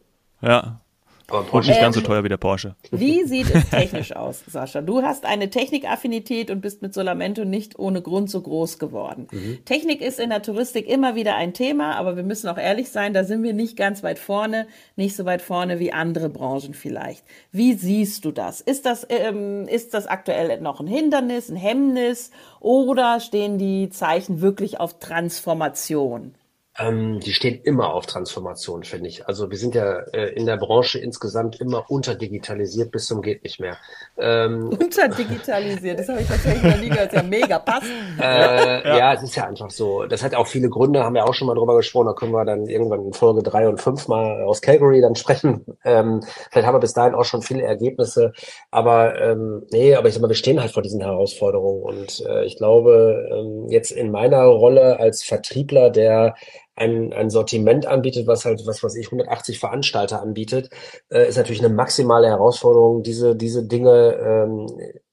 ja. 0.41 0.81
Und 1.29 1.67
nicht 1.67 1.81
ganz 1.81 1.95
so 1.95 2.01
teuer 2.01 2.23
wie 2.23 2.29
der 2.29 2.37
Porsche. 2.37 2.75
Wie 2.89 3.25
sieht 3.25 3.53
es 3.53 3.69
technisch 3.69 4.15
aus, 4.15 4.43
Sascha? 4.47 4.81
Du 4.81 5.01
hast 5.01 5.25
eine 5.25 5.49
Technikaffinität 5.49 6.49
und 6.49 6.61
bist 6.61 6.81
mit 6.81 6.93
Solamento 6.93 7.43
nicht 7.43 7.77
ohne 7.77 8.01
Grund 8.01 8.29
so 8.29 8.41
groß 8.41 8.79
geworden. 8.79 9.27
Mhm. 9.31 9.59
Technik 9.65 9.99
ist 9.99 10.21
in 10.21 10.29
der 10.29 10.41
Touristik 10.41 10.87
immer 10.87 11.15
wieder 11.15 11.35
ein 11.35 11.53
Thema, 11.53 11.95
aber 11.97 12.15
wir 12.15 12.23
müssen 12.23 12.47
auch 12.47 12.57
ehrlich 12.57 12.91
sein, 12.91 13.13
da 13.13 13.25
sind 13.25 13.43
wir 13.43 13.53
nicht 13.53 13.75
ganz 13.75 14.03
weit 14.03 14.19
vorne, 14.19 14.67
nicht 14.95 15.17
so 15.17 15.25
weit 15.25 15.41
vorne 15.41 15.79
wie 15.79 15.91
andere 15.91 16.29
Branchen 16.29 16.73
vielleicht. 16.73 17.25
Wie 17.51 17.73
siehst 17.73 18.23
du 18.23 18.31
das? 18.31 18.61
Ist 18.61 18.85
das, 18.85 19.05
ähm, 19.09 19.67
ist 19.67 19.93
das 19.93 20.07
aktuell 20.07 20.61
noch 20.61 20.79
ein 20.79 20.87
Hindernis, 20.87 21.49
ein 21.49 21.57
Hemmnis 21.57 22.31
oder 22.61 23.19
stehen 23.19 23.57
die 23.57 23.89
Zeichen 23.89 24.39
wirklich 24.39 24.79
auf 24.79 24.99
Transformation? 24.99 26.35
Ähm, 26.79 27.19
die 27.19 27.33
stehen 27.33 27.59
immer 27.63 27.93
auf 27.93 28.05
Transformation, 28.05 28.83
finde 28.83 29.09
ich. 29.09 29.27
Also 29.27 29.49
wir 29.49 29.57
sind 29.57 29.73
ja 29.73 29.99
äh, 30.13 30.33
in 30.33 30.45
der 30.45 30.57
Branche 30.57 30.99
insgesamt 30.99 31.59
immer 31.59 31.89
unterdigitalisiert 31.89 32.91
bis 32.91 33.07
zum 33.07 33.23
geht 33.23 33.43
nicht 33.43 33.59
mehr. 33.59 33.77
Ähm, 34.17 34.69
unterdigitalisiert, 34.79 35.99
das 35.99 36.09
habe 36.09 36.21
ich 36.21 36.27
tatsächlich 36.27 36.63
noch 36.63 36.79
nie 36.79 36.89
gehört. 36.89 37.13
Ja, 37.13 37.23
mega, 37.23 37.57
passt. 37.57 37.87
Äh, 38.19 38.87
ja. 38.87 38.97
ja. 38.97 39.13
es 39.13 39.23
ist 39.23 39.35
ja 39.35 39.47
einfach 39.47 39.71
so. 39.71 40.05
Das 40.05 40.23
hat 40.23 40.35
auch 40.35 40.45
viele 40.45 40.69
Gründe, 40.69 41.03
haben 41.03 41.15
wir 41.15 41.25
auch 41.25 41.33
schon 41.33 41.47
mal 41.47 41.55
drüber 41.55 41.75
gesprochen. 41.77 42.07
Da 42.07 42.13
können 42.13 42.31
wir 42.31 42.45
dann 42.45 42.67
irgendwann 42.67 43.05
in 43.05 43.13
Folge 43.13 43.41
drei 43.41 43.67
und 43.67 43.81
fünf 43.81 44.07
mal 44.07 44.43
aus 44.43 44.61
Calgary 44.61 45.01
dann 45.01 45.15
sprechen. 45.15 45.65
Ähm, 45.83 46.23
vielleicht 46.51 46.67
haben 46.67 46.75
wir 46.75 46.79
bis 46.79 46.93
dahin 46.93 47.15
auch 47.15 47.25
schon 47.25 47.41
viele 47.41 47.63
Ergebnisse. 47.63 48.33
Aber 48.69 49.19
ähm, 49.19 49.65
nee, 49.71 49.95
aber 49.95 50.09
ich 50.09 50.13
sag 50.13 50.21
mal, 50.21 50.29
wir 50.29 50.35
stehen 50.35 50.61
halt 50.61 50.71
vor 50.71 50.83
diesen 50.83 51.01
Herausforderungen. 51.01 51.81
Und 51.81 52.23
äh, 52.27 52.45
ich 52.45 52.57
glaube, 52.57 53.27
ähm, 53.31 53.65
jetzt 53.69 53.91
in 53.91 54.11
meiner 54.11 54.43
Rolle 54.43 54.99
als 54.99 55.23
Vertriebler, 55.23 55.89
der 55.89 56.35
ein, 56.77 57.11
ein 57.11 57.29
Sortiment 57.29 57.85
anbietet, 57.85 58.27
was 58.27 58.45
halt, 58.45 58.65
was 58.65 58.83
was 58.83 58.95
ich, 58.95 59.07
180 59.07 59.59
Veranstalter 59.59 60.21
anbietet, 60.21 60.69
äh, 61.09 61.27
ist 61.27 61.37
natürlich 61.37 61.63
eine 61.63 61.73
maximale 61.73 62.27
Herausforderung, 62.27 63.03
diese, 63.03 63.35
diese 63.35 63.67
Dinge 63.67 64.13
ähm, 64.13 64.67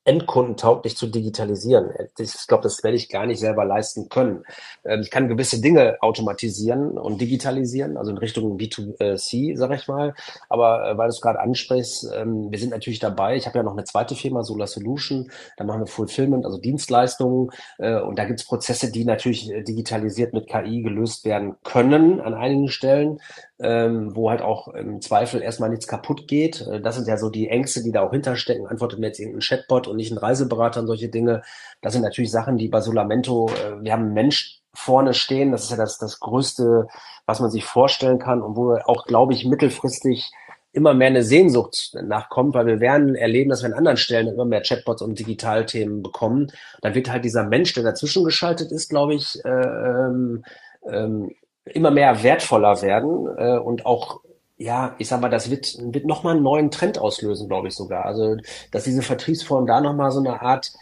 endkundentauglich 0.05 0.97
zu 0.97 1.07
digitalisieren. 1.07 1.91
Ich 2.19 2.47
glaube, 2.47 2.63
das 2.63 2.83
werde 2.85 2.97
ich 2.97 3.09
gar 3.09 3.27
nicht 3.27 3.41
selber 3.41 3.65
leisten 3.65 4.09
können. 4.09 4.45
Ähm, 4.85 5.01
ich 5.01 5.11
kann 5.11 5.29
gewisse 5.29 5.61
Dinge 5.61 5.97
automatisieren 6.01 6.99
und 6.99 7.21
digitalisieren, 7.21 7.97
also 7.97 8.11
in 8.11 8.19
Richtung 8.19 8.59
B2C, 8.59 9.57
sag 9.57 9.73
ich 9.73 9.89
mal. 9.89 10.15
Aber 10.49 10.91
äh, 10.91 10.99
weil 10.99 11.09
du 11.09 11.15
es 11.15 11.21
gerade 11.21 11.41
ansprichst, 11.41 12.11
ähm, 12.15 12.51
wir 12.51 12.59
sind 12.59 12.71
natürlich 12.71 12.99
dabei. 12.99 13.37
Ich 13.37 13.47
habe 13.47 13.59
ja 13.59 13.63
noch 13.63 13.73
eine 13.73 13.85
zweite 13.85 14.15
Firma, 14.15 14.43
Solar 14.43 14.67
Solution. 14.67 15.31
Da 15.57 15.65
machen 15.65 15.81
wir 15.81 15.87
Fulfillment, 15.87 16.45
also 16.45 16.59
Dienstleistungen. 16.59 17.51
Äh, 17.79 18.01
und 18.01 18.19
da 18.19 18.25
gibt 18.25 18.41
es 18.41 18.47
Prozesse, 18.47 18.93
die 18.93 19.05
natürlich 19.05 19.51
äh, 19.51 19.63
digitalisiert 19.63 20.35
mit 20.35 20.49
KI 20.49 20.83
gelöst 20.83 21.25
werden 21.25 21.57
können 21.65 22.21
an 22.21 22.35
einigen 22.35 22.69
Stellen 22.69 23.21
ähm, 23.65 24.15
wo 24.15 24.29
halt 24.29 24.43
auch 24.43 24.69
im 24.69 25.01
Zweifel 25.01 25.41
erstmal 25.41 25.71
nichts 25.71 25.89
kaputt 25.89 26.29
geht. 26.29 26.61
Äh, 26.67 26.81
das 26.81 26.97
sind 26.97 27.09
ja 27.09 27.17
so 27.17 27.31
die 27.31 27.49
Ängste, 27.49 27.83
die 27.83 27.93
da 27.93 28.03
auch 28.03 28.11
hinterstecken. 28.11 28.67
Antwortet 28.67 28.99
mir 28.99 29.07
jetzt 29.07 29.19
irgendein 29.19 29.41
Chatbot 29.41 29.89
und 29.89 29.97
nicht 29.97 30.13
ein 30.13 30.19
Reiseberater 30.19 30.81
und 30.81 30.87
solche 30.87 31.09
Dinge. 31.09 31.43
Das 31.81 31.95
sind 31.95 32.03
natürlich 32.03 32.31
Sachen, 32.31 32.59
die 32.59 32.69
bei 32.69 32.81
Solamento, 32.81 33.49
äh, 33.49 33.83
wir 33.83 33.93
haben 33.93 34.05
einen 34.05 34.15
Mensch 34.15 34.61
vorne 34.75 35.15
stehen. 35.15 35.51
Das 35.51 35.65
ist 35.65 35.71
ja 35.71 35.77
das, 35.77 35.99
das 35.99 36.21
Größte, 36.21 36.89
was 37.25 37.41
man 37.41 37.51
sich 37.51 37.65
vorstellen 37.65 38.19
kann 38.19 38.43
und 38.43 38.55
wo 38.55 38.75
auch, 38.85 39.07
glaube 39.07 39.33
ich, 39.33 39.47
mittelfristig 39.47 40.31
immer 40.73 40.93
mehr 40.93 41.07
eine 41.07 41.23
Sehnsucht 41.23 41.93
nachkommt, 42.03 42.53
weil 42.55 42.67
wir 42.67 42.81
werden 42.81 43.15
erleben, 43.15 43.49
dass 43.49 43.63
wir 43.63 43.69
an 43.69 43.79
anderen 43.79 43.97
Stellen 43.97 44.27
immer 44.27 44.45
mehr 44.45 44.61
Chatbots 44.61 45.03
und 45.03 45.19
Digitalthemen 45.19 46.03
bekommen. 46.03 46.51
Dann 46.83 46.95
wird 46.95 47.11
halt 47.11 47.25
dieser 47.25 47.45
Mensch, 47.45 47.73
der 47.75 47.85
dazwischen 47.85 48.25
geschaltet 48.25 48.73
ist, 48.73 48.91
glaube 48.91 49.15
ich, 49.15 49.43
äh, 49.45 49.49
ähm, 49.49 50.45
ähm, 50.91 51.31
immer 51.67 51.91
mehr 51.91 52.23
wertvoller 52.23 52.83
werden 52.83 53.29
äh, 53.39 53.59
und 53.59 53.87
auch 53.87 54.21
ja, 54.57 54.95
ich 54.99 55.09
sag 55.09 55.21
mal, 55.21 55.31
das 55.31 55.51
wird, 55.51 55.77
wird 55.81 56.07
nochmal 56.07 56.35
einen 56.35 56.45
neuen 56.45 56.71
Trend 56.71 56.99
auslösen, 56.99 57.49
glaube 57.49 57.69
ich 57.69 57.75
sogar. 57.75 58.05
Also, 58.05 58.37
dass 58.71 58.85
diese 58.85 59.03
Vertriebsform 59.03 59.67
da 59.67 59.81
nochmal 59.81 60.13
so 60.13 60.21
eine 60.21 60.43
Art 60.43 60.73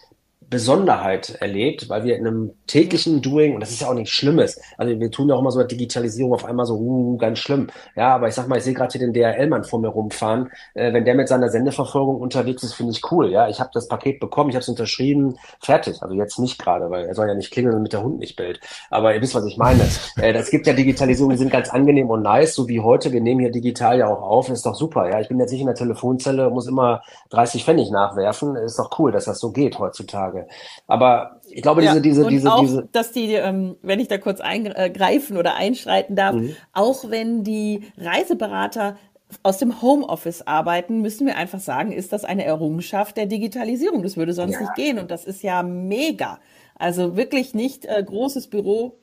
Besonderheit 0.52 1.38
erlebt, 1.40 1.88
weil 1.88 2.04
wir 2.04 2.14
in 2.14 2.26
einem 2.26 2.52
täglichen 2.66 3.22
Doing, 3.22 3.54
und 3.54 3.60
das 3.60 3.70
ist 3.70 3.80
ja 3.80 3.88
auch 3.88 3.94
nichts 3.94 4.10
Schlimmes, 4.10 4.60
also 4.76 5.00
wir 5.00 5.10
tun 5.10 5.30
ja 5.30 5.34
auch 5.34 5.40
immer 5.40 5.50
so 5.50 5.62
Digitalisierung 5.64 6.34
auf 6.34 6.44
einmal 6.44 6.66
so, 6.66 6.76
uh, 6.76 7.16
ganz 7.16 7.38
schlimm. 7.38 7.68
Ja, 7.96 8.14
aber 8.14 8.28
ich 8.28 8.34
sag 8.34 8.48
mal, 8.48 8.58
ich 8.58 8.64
sehe 8.64 8.74
gerade 8.74 8.92
hier 8.92 9.00
den 9.00 9.14
DRL-Mann 9.14 9.64
vor 9.64 9.80
mir 9.80 9.88
rumfahren. 9.88 10.50
Äh, 10.74 10.92
wenn 10.92 11.06
der 11.06 11.14
mit 11.14 11.28
seiner 11.28 11.48
Sendeverfolgung 11.48 12.20
unterwegs 12.20 12.62
ist, 12.62 12.74
finde 12.74 12.92
ich 12.92 13.10
cool. 13.10 13.30
Ja, 13.30 13.48
ich 13.48 13.60
habe 13.60 13.70
das 13.72 13.88
Paket 13.88 14.20
bekommen, 14.20 14.50
ich 14.50 14.56
habe 14.56 14.62
es 14.62 14.68
unterschrieben, 14.68 15.38
fertig. 15.58 16.02
Also 16.02 16.14
jetzt 16.14 16.38
nicht 16.38 16.58
gerade, 16.58 16.90
weil 16.90 17.06
er 17.06 17.14
soll 17.14 17.28
ja 17.28 17.34
nicht 17.34 17.50
klingeln, 17.50 17.74
damit 17.74 17.94
der 17.94 18.02
Hund 18.02 18.18
nicht 18.18 18.36
bellt. 18.36 18.60
Aber 18.90 19.14
ihr 19.14 19.22
wisst, 19.22 19.34
was 19.34 19.46
ich 19.46 19.56
meine. 19.56 19.82
äh, 20.16 20.34
das 20.34 20.50
gibt 20.50 20.66
ja 20.66 20.74
Digitalisierung, 20.74 21.30
die 21.30 21.38
sind 21.38 21.50
ganz 21.50 21.70
angenehm 21.70 22.10
und 22.10 22.20
nice, 22.22 22.54
so 22.54 22.68
wie 22.68 22.80
heute. 22.80 23.10
Wir 23.10 23.22
nehmen 23.22 23.40
hier 23.40 23.50
digital 23.50 23.98
ja 23.98 24.08
auch 24.08 24.20
auf, 24.20 24.50
ist 24.50 24.66
doch 24.66 24.74
super. 24.74 25.08
Ja, 25.08 25.18
ich 25.18 25.28
bin 25.28 25.40
jetzt 25.40 25.50
nicht 25.50 25.60
in 25.62 25.66
der 25.66 25.76
Telefonzelle, 25.76 26.50
muss 26.50 26.66
immer 26.66 27.02
30 27.30 27.64
Pfennig 27.64 27.90
nachwerfen. 27.90 28.56
Ist 28.56 28.78
doch 28.78 28.98
cool, 28.98 29.12
dass 29.12 29.24
das 29.24 29.38
so 29.40 29.50
geht 29.50 29.78
heutzutage. 29.78 30.41
Aber 30.86 31.40
ich 31.48 31.62
glaube, 31.62 31.84
ja, 31.84 31.92
diese, 31.98 32.02
diese, 32.02 32.26
diese, 32.28 32.52
auch, 32.52 32.60
diese. 32.60 32.88
Dass 32.92 33.12
die, 33.12 33.34
ähm, 33.34 33.76
wenn 33.82 34.00
ich 34.00 34.08
da 34.08 34.18
kurz 34.18 34.40
eingreifen 34.40 35.36
oder 35.36 35.54
einschreiten 35.54 36.16
darf, 36.16 36.34
mhm. 36.34 36.56
auch 36.72 37.10
wenn 37.10 37.44
die 37.44 37.84
Reiseberater 37.96 38.96
aus 39.42 39.58
dem 39.58 39.80
Homeoffice 39.80 40.42
arbeiten, 40.46 41.00
müssen 41.00 41.26
wir 41.26 41.36
einfach 41.36 41.60
sagen, 41.60 41.92
ist 41.92 42.12
das 42.12 42.24
eine 42.24 42.44
Errungenschaft 42.44 43.16
der 43.16 43.26
Digitalisierung. 43.26 44.02
Das 44.02 44.16
würde 44.16 44.34
sonst 44.34 44.54
ja. 44.54 44.60
nicht 44.60 44.74
gehen. 44.74 44.98
Und 44.98 45.10
das 45.10 45.24
ist 45.24 45.42
ja 45.42 45.62
mega. 45.62 46.38
Also 46.74 47.16
wirklich 47.16 47.54
nicht 47.54 47.86
äh, 47.86 48.02
großes 48.02 48.48
Büro, 48.48 48.98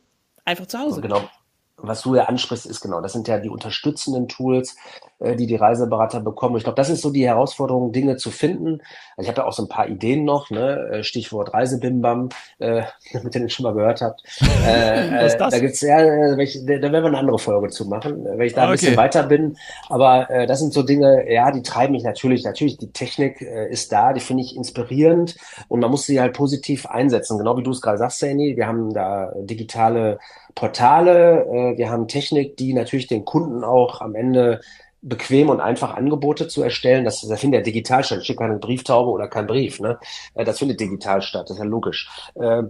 einfach 0.45 0.67
zu 0.67 0.80
Hause. 0.80 1.02
Genau 1.02 1.21
was 1.82 2.02
du 2.02 2.15
ja 2.15 2.25
ansprichst, 2.25 2.65
ist 2.65 2.82
genau, 2.82 3.02
das 3.02 3.13
sind 3.13 3.28
ja 3.28 3.39
die 3.39 3.49
unterstützenden 3.49 4.28
Tools, 4.28 4.75
äh, 5.19 5.36
die 5.36 5.47
die 5.47 5.55
Reiseberater 5.55 6.21
bekommen. 6.21 6.58
Ich 6.58 6.63
glaube, 6.63 6.75
das 6.75 6.89
ist 6.89 7.01
so 7.01 7.12
die 7.12 7.27
Herausforderung, 7.27 7.91
Dinge 7.91 8.17
zu 8.17 8.32
finden. 8.32 8.82
Also 9.17 9.23
ich 9.23 9.27
habe 9.27 9.41
ja 9.41 9.47
auch 9.47 9.53
so 9.53 9.63
ein 9.63 9.69
paar 9.69 9.88
Ideen 9.88 10.23
noch, 10.23 10.49
ne? 10.49 10.89
Äh, 10.91 11.03
Stichwort 11.03 11.53
Reisebimbam, 11.53 12.29
äh, 12.60 12.84
damit 13.13 13.36
ihr 13.36 13.41
den 13.41 13.49
schon 13.49 13.63
mal 13.63 13.73
gehört 13.73 14.01
habt. 14.01 14.23
Äh, 14.41 15.12
was 15.23 15.34
ist 15.34 15.38
das? 15.38 15.53
Da 15.53 15.60
gibt's 15.60 15.82
ja, 15.82 15.99
äh, 15.99 16.43
ich, 16.43 16.65
da 16.65 16.69
werden 16.69 16.93
wir 16.93 17.05
eine 17.05 17.17
andere 17.17 17.39
Folge 17.39 17.69
zu 17.69 17.86
machen, 17.86 18.25
wenn 18.25 18.47
ich 18.47 18.53
da 18.53 18.63
ein 18.63 18.67
okay. 18.69 18.77
bisschen 18.77 18.97
weiter 18.97 19.23
bin. 19.23 19.58
Aber 19.89 20.29
äh, 20.29 20.47
das 20.47 20.60
sind 20.60 20.73
so 20.73 20.84
Dinge, 20.84 21.32
ja, 21.32 21.51
die 21.51 21.63
treiben 21.63 21.93
mich 21.93 22.03
natürlich. 22.03 22.43
Natürlich, 22.43 22.77
die 22.77 22.91
Technik 22.91 23.41
äh, 23.41 23.69
ist 23.69 23.91
da, 23.91 24.13
die 24.13 24.21
finde 24.21 24.43
ich 24.43 24.55
inspirierend 24.55 25.36
und 25.67 25.79
man 25.79 25.91
muss 25.91 26.05
sie 26.05 26.21
halt 26.21 26.34
positiv 26.34 26.86
einsetzen. 26.86 27.38
Genau 27.38 27.58
wie 27.58 27.63
du 27.63 27.71
es 27.71 27.82
gerade 27.82 27.97
sagst, 27.97 28.19
Sandy, 28.19 28.55
wir 28.55 28.67
haben 28.67 28.93
da 28.93 29.34
digitale 29.38 30.19
Portale, 30.55 31.45
äh, 31.45 31.77
wir 31.77 31.89
haben 31.89 32.08
Technik, 32.08 32.58
die 32.58 32.73
natürlich 32.73 33.08
den 33.08 33.25
Kunden 33.25 33.63
auch 33.63 34.01
am 34.01 34.15
Ende 34.15 34.62
bequem 35.02 35.50
und 35.50 35.62
einfach 35.62 35.96
Angebote 35.96 36.48
zu 36.48 36.62
erstellen. 36.62 37.06
Das, 37.06 37.22
das 37.22 37.40
findet 37.40 37.60
ja 37.60 37.64
digital 37.64 38.04
statt. 38.04 38.20
Ich 38.22 38.28
schicke 38.28 38.44
keine 38.44 38.58
Brieftaube 38.58 39.10
oder 39.10 39.28
kein 39.28 39.48
Brief. 39.48 39.80
Ne? 39.80 40.00
Äh, 40.34 40.46
das 40.46 40.60
findet 40.60 40.80
digital 40.80 41.22
statt. 41.22 41.50
Das 41.50 41.58
ist 41.58 41.60
ja 41.60 41.66
logisch. 41.66 42.10
Äh, 42.36 42.64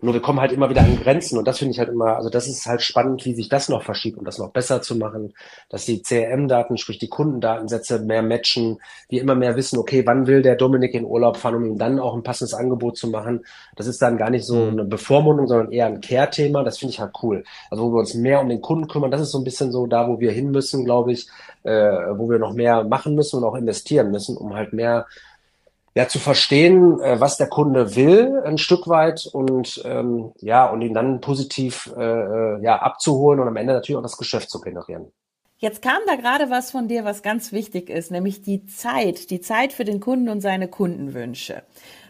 nur 0.00 0.12
wir 0.12 0.20
kommen 0.20 0.40
halt 0.40 0.52
immer 0.52 0.68
wieder 0.68 0.82
an 0.82 1.00
Grenzen 1.00 1.38
und 1.38 1.48
das 1.48 1.58
finde 1.58 1.72
ich 1.72 1.78
halt 1.78 1.88
immer, 1.88 2.16
also 2.16 2.28
das 2.28 2.46
ist 2.46 2.66
halt 2.66 2.82
spannend, 2.82 3.24
wie 3.24 3.34
sich 3.34 3.48
das 3.48 3.70
noch 3.70 3.82
verschiebt, 3.82 4.18
um 4.18 4.24
das 4.24 4.36
noch 4.36 4.50
besser 4.50 4.82
zu 4.82 4.94
machen, 4.94 5.32
dass 5.70 5.86
die 5.86 6.02
CRM-Daten, 6.02 6.76
sprich 6.76 6.98
die 6.98 7.08
Kundendatensätze 7.08 8.00
mehr 8.00 8.22
matchen, 8.22 8.78
wir 9.08 9.22
immer 9.22 9.34
mehr 9.34 9.56
wissen, 9.56 9.78
okay, 9.78 10.06
wann 10.06 10.26
will 10.26 10.42
der 10.42 10.56
Dominik 10.56 10.92
in 10.92 11.06
Urlaub 11.06 11.38
fahren, 11.38 11.54
um 11.54 11.64
ihm 11.64 11.78
dann 11.78 11.98
auch 11.98 12.14
ein 12.14 12.22
passendes 12.22 12.52
Angebot 12.52 12.98
zu 12.98 13.08
machen. 13.08 13.46
Das 13.74 13.86
ist 13.86 14.02
dann 14.02 14.18
gar 14.18 14.28
nicht 14.28 14.44
so 14.44 14.56
mhm. 14.56 14.70
eine 14.72 14.84
Bevormundung, 14.84 15.48
sondern 15.48 15.72
eher 15.72 15.86
ein 15.86 16.02
Care-Thema. 16.02 16.62
Das 16.62 16.78
finde 16.78 16.92
ich 16.92 17.00
halt 17.00 17.12
cool. 17.22 17.44
Also 17.70 17.84
wo 17.84 17.94
wir 17.94 18.00
uns 18.00 18.14
mehr 18.14 18.40
um 18.40 18.48
den 18.50 18.60
Kunden 18.60 18.88
kümmern, 18.88 19.10
das 19.10 19.22
ist 19.22 19.30
so 19.30 19.38
ein 19.38 19.44
bisschen 19.44 19.72
so 19.72 19.86
da, 19.86 20.08
wo 20.08 20.20
wir 20.20 20.30
hin 20.30 20.50
müssen, 20.50 20.84
glaube 20.84 21.12
ich, 21.12 21.28
äh, 21.62 21.72
wo 21.72 22.28
wir 22.28 22.38
noch 22.38 22.52
mehr 22.52 22.84
machen 22.84 23.14
müssen 23.14 23.38
und 23.38 23.44
auch 23.44 23.54
investieren 23.54 24.10
müssen, 24.10 24.36
um 24.36 24.54
halt 24.54 24.74
mehr 24.74 25.06
ja, 25.96 26.06
zu 26.08 26.18
verstehen, 26.18 27.00
äh, 27.00 27.18
was 27.20 27.38
der 27.38 27.48
Kunde 27.48 27.96
will, 27.96 28.42
ein 28.44 28.58
Stück 28.58 28.86
weit 28.86 29.26
und 29.32 29.80
ähm, 29.86 30.32
ja, 30.40 30.66
und 30.66 30.82
ihn 30.82 30.92
dann 30.92 31.22
positiv 31.22 31.90
äh, 31.96 32.02
äh, 32.02 32.62
ja, 32.62 32.76
abzuholen 32.82 33.40
und 33.40 33.48
am 33.48 33.56
Ende 33.56 33.72
natürlich 33.72 33.96
auch 33.96 34.02
das 34.02 34.18
Geschäft 34.18 34.50
zu 34.50 34.60
generieren. 34.60 35.10
Jetzt 35.56 35.80
kam 35.80 35.96
da 36.06 36.16
gerade 36.16 36.50
was 36.50 36.70
von 36.70 36.86
dir, 36.86 37.06
was 37.06 37.22
ganz 37.22 37.50
wichtig 37.50 37.88
ist, 37.88 38.10
nämlich 38.10 38.42
die 38.42 38.66
Zeit, 38.66 39.30
die 39.30 39.40
Zeit 39.40 39.72
für 39.72 39.86
den 39.86 40.00
Kunden 40.00 40.28
und 40.28 40.42
seine 40.42 40.68
Kundenwünsche. 40.68 41.62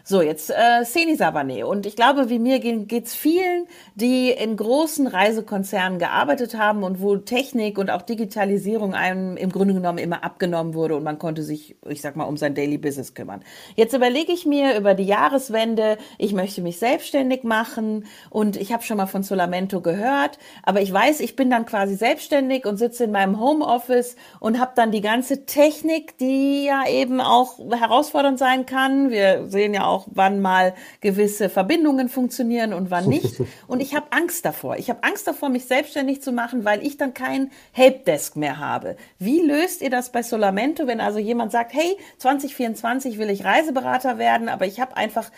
So, 0.09 0.21
jetzt 0.21 0.49
äh, 0.51 0.85
Seni 0.85 1.17
Savane. 1.17 1.67
Und 1.67 1.85
ich 1.85 1.97
glaube, 1.97 2.29
wie 2.29 2.39
mir 2.39 2.59
geht's 2.59 3.13
vielen, 3.13 3.67
die 3.95 4.29
in 4.29 4.55
großen 4.55 5.05
Reisekonzernen 5.05 5.99
gearbeitet 5.99 6.57
haben 6.57 6.83
und 6.83 7.01
wo 7.01 7.17
Technik 7.17 7.77
und 7.77 7.89
auch 7.89 8.03
Digitalisierung 8.03 8.93
einem 8.93 9.35
im 9.35 9.51
Grunde 9.51 9.73
genommen 9.73 9.97
immer 9.97 10.23
abgenommen 10.23 10.75
wurde 10.75 10.95
und 10.95 11.03
man 11.03 11.19
konnte 11.19 11.43
sich, 11.43 11.75
ich 11.89 12.01
sag 12.01 12.15
mal, 12.15 12.23
um 12.23 12.37
sein 12.37 12.55
Daily 12.55 12.77
Business 12.77 13.15
kümmern. 13.15 13.43
Jetzt 13.75 13.93
überlege 13.93 14.31
ich 14.31 14.45
mir 14.45 14.77
über 14.77 14.93
die 14.93 15.03
Jahreswende, 15.03 15.97
ich 16.17 16.31
möchte 16.31 16.61
mich 16.61 16.79
selbstständig 16.79 17.43
machen 17.43 18.05
und 18.29 18.55
ich 18.55 18.71
habe 18.71 18.83
schon 18.83 18.95
mal 18.95 19.07
von 19.07 19.23
Solamento 19.23 19.81
gehört, 19.81 20.39
aber 20.63 20.79
ich 20.79 20.93
weiß, 20.93 21.19
ich 21.19 21.35
bin 21.35 21.49
dann 21.49 21.65
quasi 21.65 21.95
selbstständig 21.95 22.65
und 22.65 22.77
sitze 22.77 23.03
in 23.03 23.11
meinem 23.11 23.41
Homeoffice 23.41 24.15
und 24.39 24.57
habe 24.57 24.71
dann 24.73 24.91
die 24.91 25.01
ganze 25.01 25.45
Technik, 25.45 26.17
die 26.17 26.63
ja 26.63 26.87
eben 26.87 27.19
auch 27.19 27.59
herausfordernd 27.59 28.39
sein 28.39 28.65
kann. 28.65 29.09
Wir 29.09 29.47
sehen 29.49 29.73
ja 29.73 29.85
auch 29.85 29.96
auch, 29.97 30.07
wann 30.11 30.41
mal 30.41 30.73
gewisse 31.01 31.49
Verbindungen 31.49 32.09
funktionieren 32.09 32.73
und 32.73 32.91
wann 32.91 33.07
nicht. 33.07 33.41
Und 33.67 33.81
ich 33.81 33.95
habe 33.95 34.07
Angst 34.11 34.45
davor. 34.45 34.77
Ich 34.77 34.89
habe 34.89 35.03
Angst 35.03 35.27
davor, 35.27 35.49
mich 35.49 35.65
selbstständig 35.65 36.21
zu 36.21 36.31
machen, 36.31 36.65
weil 36.65 36.85
ich 36.85 36.97
dann 36.97 37.13
kein 37.13 37.51
Helpdesk 37.71 38.35
mehr 38.35 38.59
habe. 38.59 38.95
Wie 39.19 39.41
löst 39.41 39.81
ihr 39.81 39.89
das 39.89 40.11
bei 40.11 40.23
Solamento, 40.23 40.87
wenn 40.87 41.01
also 41.01 41.19
jemand 41.19 41.51
sagt, 41.51 41.73
hey, 41.73 41.97
2024 42.19 43.17
will 43.17 43.29
ich 43.29 43.43
Reiseberater 43.43 44.17
werden, 44.17 44.49
aber 44.49 44.65
ich 44.65 44.79
habe 44.79 44.95
einfach 44.95 45.31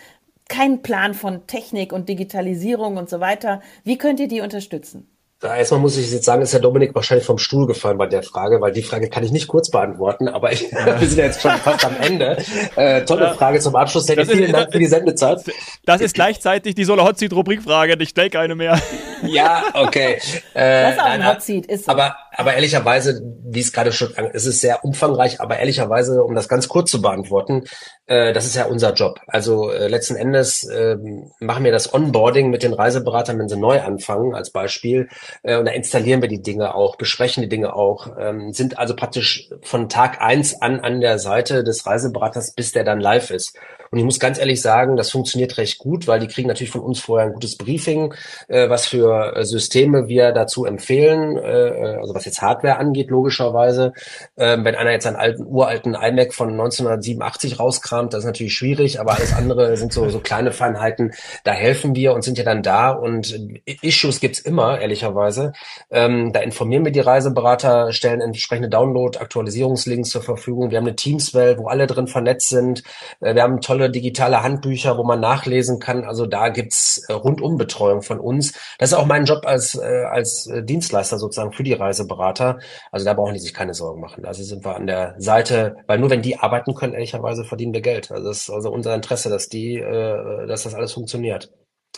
keinen 0.48 0.82
Plan 0.82 1.14
von 1.14 1.46
Technik 1.46 1.92
und 1.92 2.08
Digitalisierung 2.08 2.96
und 2.96 3.08
so 3.08 3.20
weiter. 3.20 3.62
Wie 3.84 3.98
könnt 3.98 4.20
ihr 4.20 4.28
die 4.28 4.40
unterstützen? 4.40 5.08
Erstmal 5.42 5.80
muss 5.80 5.96
ich 5.96 6.10
jetzt 6.10 6.26
sagen, 6.26 6.42
ist 6.42 6.52
der 6.52 6.60
Dominik 6.60 6.94
wahrscheinlich 6.94 7.24
vom 7.24 7.38
Stuhl 7.38 7.66
gefallen 7.66 7.96
bei 7.96 8.06
der 8.06 8.22
Frage, 8.22 8.60
weil 8.60 8.72
die 8.72 8.82
Frage 8.82 9.08
kann 9.08 9.24
ich 9.24 9.32
nicht 9.32 9.48
kurz 9.48 9.70
beantworten, 9.70 10.28
aber 10.28 10.52
ich, 10.52 10.70
wir 10.98 11.08
sind 11.08 11.16
ja 11.16 11.24
jetzt 11.24 11.40
schon 11.40 11.52
fast 11.52 11.82
am 11.84 11.96
Ende. 11.98 12.36
Äh, 12.76 13.06
tolle 13.06 13.24
ja. 13.24 13.34
Frage 13.34 13.58
zum 13.60 13.74
Abschluss. 13.74 14.04
Danny, 14.04 14.26
vielen 14.26 14.44
ist, 14.44 14.52
Dank 14.52 14.70
für 14.70 14.78
die 14.78 14.86
Sendezeit. 14.86 15.40
Das 15.86 16.02
ist 16.02 16.14
gleichzeitig 16.14 16.74
die 16.74 16.84
Solo 16.84 17.04
Hot 17.04 17.18
Seat 17.18 17.32
Rubrikfrage. 17.32 17.96
Ich 18.00 18.10
stelle 18.10 18.30
keine 18.30 18.54
mehr. 18.54 18.80
Ja, 19.22 19.64
okay. 19.74 20.18
Äh, 20.54 20.82
das 20.82 20.94
ist 20.94 21.00
auch 21.00 21.04
ein 21.04 21.28
Hot 21.28 21.42
Seat, 21.42 21.66
ist 21.66 21.84
so. 21.84 21.92
Aber, 21.92 22.16
aber 22.34 22.54
ehrlicherweise, 22.54 23.20
wie 23.44 23.60
es 23.60 23.70
gerade 23.70 23.92
schon, 23.92 24.14
es 24.32 24.46
ist 24.46 24.62
sehr 24.62 24.82
umfangreich, 24.82 25.42
aber 25.42 25.58
ehrlicherweise, 25.58 26.24
um 26.24 26.34
das 26.34 26.48
ganz 26.48 26.68
kurz 26.68 26.90
zu 26.90 27.02
beantworten, 27.02 27.64
das 28.10 28.44
ist 28.44 28.56
ja 28.56 28.64
unser 28.64 28.92
Job. 28.92 29.20
Also 29.28 29.70
äh, 29.70 29.86
letzten 29.86 30.16
Endes 30.16 30.64
äh, 30.64 30.96
machen 31.38 31.62
wir 31.62 31.70
das 31.70 31.94
Onboarding 31.94 32.50
mit 32.50 32.64
den 32.64 32.72
Reiseberatern, 32.72 33.38
wenn 33.38 33.48
sie 33.48 33.56
neu 33.56 33.80
anfangen, 33.80 34.34
als 34.34 34.50
Beispiel. 34.50 35.08
Äh, 35.44 35.56
und 35.58 35.66
da 35.66 35.70
installieren 35.70 36.20
wir 36.20 36.28
die 36.28 36.42
Dinge 36.42 36.74
auch, 36.74 36.96
besprechen 36.96 37.42
die 37.42 37.48
Dinge 37.48 37.72
auch, 37.72 38.08
ähm, 38.18 38.52
sind 38.52 38.78
also 38.80 38.96
praktisch 38.96 39.48
von 39.62 39.88
Tag 39.88 40.20
eins 40.20 40.60
an 40.60 40.80
an 40.80 41.00
der 41.00 41.20
Seite 41.20 41.62
des 41.62 41.86
Reiseberaters, 41.86 42.54
bis 42.54 42.72
der 42.72 42.82
dann 42.82 42.98
live 43.00 43.30
ist. 43.30 43.56
Und 43.92 43.98
ich 43.98 44.04
muss 44.04 44.20
ganz 44.20 44.38
ehrlich 44.38 44.62
sagen, 44.62 44.96
das 44.96 45.10
funktioniert 45.10 45.58
recht 45.58 45.78
gut, 45.78 46.06
weil 46.06 46.20
die 46.20 46.28
kriegen 46.28 46.46
natürlich 46.46 46.70
von 46.70 46.80
uns 46.80 47.00
vorher 47.00 47.26
ein 47.26 47.32
gutes 47.32 47.56
Briefing, 47.56 48.14
äh, 48.46 48.68
was 48.70 48.86
für 48.86 49.34
äh, 49.34 49.44
Systeme 49.44 50.06
wir 50.06 50.30
dazu 50.30 50.64
empfehlen, 50.64 51.36
äh, 51.36 51.96
also 52.00 52.14
was 52.14 52.24
jetzt 52.24 52.40
Hardware 52.40 52.76
angeht, 52.76 53.10
logischerweise. 53.10 53.92
Ähm, 54.36 54.64
wenn 54.64 54.76
einer 54.76 54.92
jetzt 54.92 55.08
einen 55.08 55.16
alten, 55.16 55.44
uralten 55.44 55.94
iMac 55.94 56.32
von 56.34 56.50
1987 56.50 57.58
rauskramt, 57.58 58.12
das 58.12 58.20
ist 58.20 58.26
natürlich 58.26 58.54
schwierig, 58.54 59.00
aber 59.00 59.14
alles 59.14 59.34
andere 59.34 59.76
sind 59.76 59.92
so, 59.92 60.08
so 60.08 60.20
kleine 60.20 60.52
Feinheiten. 60.52 61.12
Da 61.42 61.50
helfen 61.50 61.96
wir 61.96 62.14
und 62.14 62.22
sind 62.22 62.38
ja 62.38 62.44
dann 62.44 62.62
da 62.62 62.90
und 62.90 63.40
Issues 63.82 64.20
gibt's 64.20 64.38
immer, 64.38 64.80
ehrlicherweise. 64.80 65.52
Ähm, 65.90 66.32
da 66.32 66.40
informieren 66.40 66.84
wir 66.84 66.92
die 66.92 67.00
Reiseberater, 67.00 67.92
stellen 67.92 68.20
entsprechende 68.20 68.68
Download, 68.68 69.18
Aktualisierungslinks 69.18 70.10
zur 70.10 70.22
Verfügung. 70.22 70.70
Wir 70.70 70.78
haben 70.78 70.86
eine 70.86 70.94
Teams-Welt, 70.94 71.58
wo 71.58 71.66
alle 71.66 71.88
drin 71.88 72.06
vernetzt 72.06 72.50
sind. 72.50 72.84
Äh, 73.18 73.34
wir 73.34 73.42
haben 73.42 73.60
tolle 73.60 73.79
tolle 73.80 73.90
digitale 73.90 74.42
Handbücher, 74.42 74.98
wo 74.98 75.04
man 75.04 75.20
nachlesen 75.20 75.78
kann. 75.78 76.04
Also 76.04 76.26
da 76.26 76.50
gibt's 76.50 77.02
äh, 77.08 77.12
Rundumbetreuung 77.12 78.02
von 78.02 78.20
uns. 78.20 78.52
Das 78.78 78.92
ist 78.92 78.98
auch 78.98 79.06
mein 79.06 79.24
Job 79.24 79.46
als, 79.46 79.74
äh, 79.74 80.04
als 80.10 80.46
äh, 80.46 80.62
Dienstleister 80.62 81.18
sozusagen 81.18 81.52
für 81.52 81.62
die 81.62 81.72
Reiseberater. 81.72 82.58
Also 82.92 83.06
da 83.06 83.14
brauchen 83.14 83.34
die 83.34 83.40
sich 83.40 83.54
keine 83.54 83.74
Sorgen 83.74 84.00
machen. 84.00 84.24
Also 84.26 84.42
sind 84.42 84.64
wir 84.64 84.76
an 84.76 84.86
der 84.86 85.14
Seite, 85.18 85.76
weil 85.86 85.98
nur 85.98 86.10
wenn 86.10 86.22
die 86.22 86.38
arbeiten 86.38 86.74
können, 86.74 86.92
ehrlicherweise 86.92 87.44
verdienen 87.44 87.72
wir 87.72 87.80
Geld. 87.80 88.10
Also 88.10 88.28
das 88.28 88.40
ist 88.40 88.50
also 88.50 88.70
unser 88.70 88.94
Interesse, 88.94 89.30
dass 89.30 89.48
die, 89.48 89.76
äh, 89.76 90.46
dass 90.46 90.64
das 90.64 90.74
alles 90.74 90.92
funktioniert. 90.92 91.50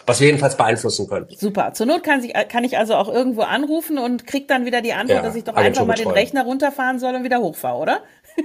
Was 0.07 0.21
wir 0.21 0.29
jedenfalls 0.29 0.57
beeinflussen 0.57 1.07
können. 1.07 1.27
Super. 1.37 1.75
Zur 1.75 1.87
Not 1.87 2.03
kann, 2.03 2.23
sich, 2.23 2.33
kann 2.49 2.65
ich 2.65 2.79
also 2.79 2.95
auch 2.95 3.13
irgendwo 3.13 3.43
anrufen 3.43 3.99
und 3.99 4.27
krieg 4.27 4.49
dann 4.49 4.65
wieder 4.65 4.81
die 4.81 4.95
Antwort, 4.95 5.19
ja, 5.19 5.23
dass 5.23 5.35
ich 5.37 5.45
doch 5.45 5.55
einfach 5.55 5.85
mal 5.85 5.95
den 5.95 6.09
Rechner 6.09 6.45
runterfahren 6.45 6.99
soll 6.99 7.15
und 7.15 7.25
wieder 7.25 7.41
hochfahre, 7.41 7.79
oder? 7.79 8.01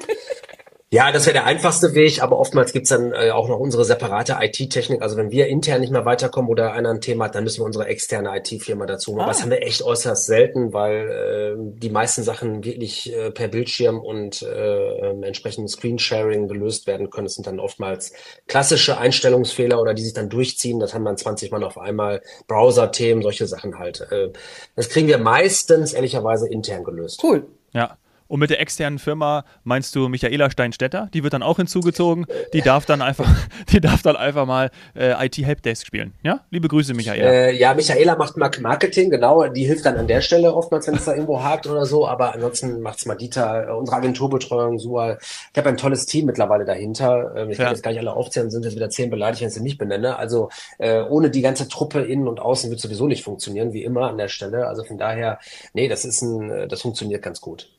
Ja, 0.89 1.12
das 1.12 1.26
wäre 1.26 1.34
der 1.34 1.45
einfachste 1.45 1.95
Weg, 1.95 2.23
aber 2.23 2.39
oftmals 2.39 2.71
gibt's 2.71 2.91
dann 2.91 3.12
äh, 3.12 3.32
auch 3.32 3.50
noch 3.50 3.60
unsere 3.60 3.84
separate 3.84 4.38
IT-Technik. 4.39 5.02
Also 5.02 5.17
wenn 5.17 5.32
wir 5.32 5.47
intern 5.47 5.82
nicht 5.82 5.91
mehr 5.91 6.06
weiterkommen 6.06 6.50
oder 6.50 6.71
einer 6.71 6.91
ein 6.91 7.02
Thema 7.02 7.26
hat, 7.26 7.36
dann 7.36 7.43
müssen 7.43 7.60
wir 7.60 7.65
unsere 7.65 7.88
externe 7.88 8.38
IT-Firma 8.38 8.86
dazu 8.86 9.12
holen. 9.12 9.19
Ah. 9.19 9.23
Aber 9.23 9.34
das 9.34 9.41
haben 9.41 9.50
wir 9.50 9.62
echt 9.63 9.82
äußerst 9.82 10.26
selten, 10.26 10.71
weil 10.71 11.10
äh, 11.10 11.56
die 11.78 11.89
meisten 11.89 12.23
Sachen 12.23 12.63
wirklich 12.63 13.13
äh, 13.13 13.32
per 13.32 13.50
Bildschirm 13.50 14.00
und 14.00 14.41
äh, 14.43 15.10
entsprechend 15.23 15.69
Screensharing 15.69 16.47
gelöst 16.47 16.88
werden 16.88 17.10
können. 17.10 17.26
Das 17.26 17.36
sind 17.36 17.47
dann 17.47 17.60
oftmals 17.60 18.13
klassische 18.47 18.97
Einstellungsfehler 18.97 19.82
oder 19.82 19.93
die 19.93 20.04
sich 20.04 20.13
dann 20.13 20.30
durchziehen. 20.30 20.80
Das 20.80 20.93
haben 20.93 21.04
dann 21.04 21.17
20 21.17 21.52
Mann 21.52 21.65
auf 21.65 21.78
einmal. 21.78 22.21
Browser-Themen, 22.47 23.23
solche 23.23 23.45
Sachen 23.45 23.78
halt. 23.78 24.08
Äh, 24.10 24.30
das 24.78 24.88
kriegen 24.88 25.10
wir 25.10 25.17
meistens 25.17 25.91
ehrlicherweise 25.91 26.47
intern 26.47 26.86
gelöst. 26.86 27.21
Cool. 27.21 27.45
Ja. 27.73 27.97
Und 28.27 28.39
mit 28.39 28.49
der 28.49 28.59
externen 28.59 28.99
Firma 28.99 29.45
meinst 29.63 29.95
du 29.95 30.07
Michaela 30.09 30.49
Steinstetter? 30.49 31.09
Die 31.13 31.23
wird 31.23 31.33
dann 31.33 31.43
auch 31.43 31.57
hinzugezogen. 31.57 32.25
Die 32.53 32.61
darf 32.61 32.85
dann 32.85 33.01
einfach, 33.01 33.27
die 33.71 33.79
darf 33.79 34.01
dann 34.01 34.15
einfach 34.15 34.45
mal 34.45 34.69
äh, 34.95 35.25
IT 35.25 35.37
Helpdesk 35.37 35.85
spielen. 35.85 36.13
Ja, 36.23 36.41
liebe 36.49 36.67
Grüße, 36.67 36.93
Michaela. 36.93 37.29
Äh, 37.29 37.55
ja, 37.55 37.73
Michaela 37.73 38.15
macht 38.15 38.37
Marketing, 38.37 39.09
genau. 39.09 39.47
Die 39.47 39.65
hilft 39.65 39.85
dann 39.85 39.97
an 39.97 40.07
der 40.07 40.21
Stelle 40.21 40.53
oftmals, 40.53 40.87
wenn 40.87 40.95
es 40.95 41.05
da 41.05 41.13
irgendwo 41.13 41.41
hakt 41.41 41.67
oder 41.67 41.85
so. 41.85 42.07
Aber 42.07 42.33
ansonsten 42.33 42.81
macht's 42.81 43.05
Madita, 43.05 43.63
äh, 43.63 43.71
unsere 43.71 43.97
Agenturbetreuung, 43.97 44.79
Sual. 44.79 45.19
Ich 45.53 45.57
habe 45.57 45.69
ein 45.69 45.77
tolles 45.77 46.05
Team 46.05 46.25
mittlerweile 46.25 46.65
dahinter. 46.65 47.33
Ähm, 47.35 47.49
ich 47.49 47.57
ja. 47.57 47.65
kann 47.65 47.73
jetzt 47.73 47.83
gar 47.83 47.91
nicht 47.91 47.99
alle 47.99 48.13
aufzählen, 48.13 48.49
sind 48.49 48.65
jetzt 48.65 48.75
wieder 48.75 48.89
zehn 48.89 49.09
beleidigt, 49.09 49.41
wenn 49.41 49.47
ich 49.49 49.53
sie 49.53 49.61
nicht 49.61 49.77
benenne. 49.77 50.17
Also 50.17 50.49
äh, 50.77 51.01
ohne 51.01 51.29
die 51.29 51.41
ganze 51.41 51.67
Truppe 51.67 52.01
innen 52.01 52.27
und 52.27 52.39
außen 52.39 52.69
wird 52.69 52.79
sowieso 52.79 53.07
nicht 53.07 53.23
funktionieren, 53.23 53.73
wie 53.73 53.83
immer 53.83 54.09
an 54.09 54.17
der 54.17 54.27
Stelle. 54.27 54.67
Also 54.67 54.83
von 54.83 54.97
daher, 54.97 55.39
nee, 55.73 55.87
das 55.87 56.05
ist 56.05 56.21
ein, 56.21 56.49
äh, 56.49 56.67
das 56.67 56.81
funktioniert 56.81 57.21
ganz 57.21 57.41
gut. 57.41 57.69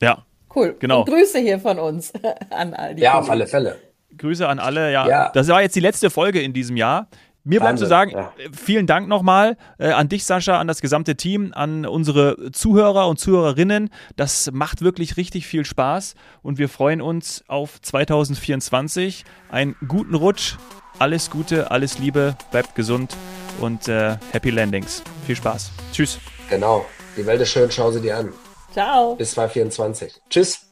Ja. 0.00 0.24
Cool. 0.54 0.76
Genau. 0.78 1.00
Und 1.00 1.08
Grüße 1.08 1.38
hier 1.38 1.60
von 1.60 1.78
uns 1.78 2.12
an 2.50 2.74
all 2.74 2.94
die. 2.94 3.02
Ja, 3.02 3.12
Kollegen. 3.12 3.24
auf 3.24 3.30
alle 3.30 3.46
Fälle. 3.46 3.76
Grüße 4.16 4.46
an 4.48 4.58
alle. 4.58 4.92
Ja, 4.92 5.08
ja, 5.08 5.30
das 5.32 5.48
war 5.48 5.62
jetzt 5.62 5.76
die 5.76 5.80
letzte 5.80 6.10
Folge 6.10 6.40
in 6.40 6.52
diesem 6.52 6.76
Jahr. 6.76 7.08
Mir 7.42 7.60
bleibt 7.60 7.78
zu 7.78 7.86
sagen, 7.86 8.10
ja. 8.10 8.32
vielen 8.52 8.86
Dank 8.86 9.08
nochmal 9.08 9.56
äh, 9.78 9.92
an 9.92 10.10
dich, 10.10 10.24
Sascha, 10.24 10.58
an 10.58 10.66
das 10.66 10.82
gesamte 10.82 11.16
Team, 11.16 11.52
an 11.54 11.86
unsere 11.86 12.52
Zuhörer 12.52 13.08
und 13.08 13.18
Zuhörerinnen. 13.18 13.88
Das 14.16 14.50
macht 14.52 14.82
wirklich 14.82 15.16
richtig 15.16 15.46
viel 15.46 15.64
Spaß 15.64 16.16
und 16.42 16.58
wir 16.58 16.68
freuen 16.68 17.00
uns 17.00 17.42
auf 17.48 17.80
2024. 17.80 19.24
Einen 19.50 19.74
guten 19.88 20.14
Rutsch, 20.14 20.56
alles 20.98 21.30
Gute, 21.30 21.70
alles 21.70 21.98
Liebe, 21.98 22.36
bleibt 22.50 22.74
gesund 22.74 23.16
und 23.58 23.88
äh, 23.88 24.18
Happy 24.32 24.50
Landings. 24.50 25.02
Viel 25.26 25.36
Spaß. 25.36 25.70
Tschüss. 25.92 26.18
Genau. 26.50 26.84
Die 27.16 27.24
Welt 27.24 27.40
ist 27.40 27.50
schön, 27.50 27.70
schau 27.70 27.90
sie 27.90 28.02
dir 28.02 28.18
an. 28.18 28.34
Ciao. 28.72 29.14
Bis 29.16 29.32
2024. 29.32 30.20
Tschüss. 30.28 30.69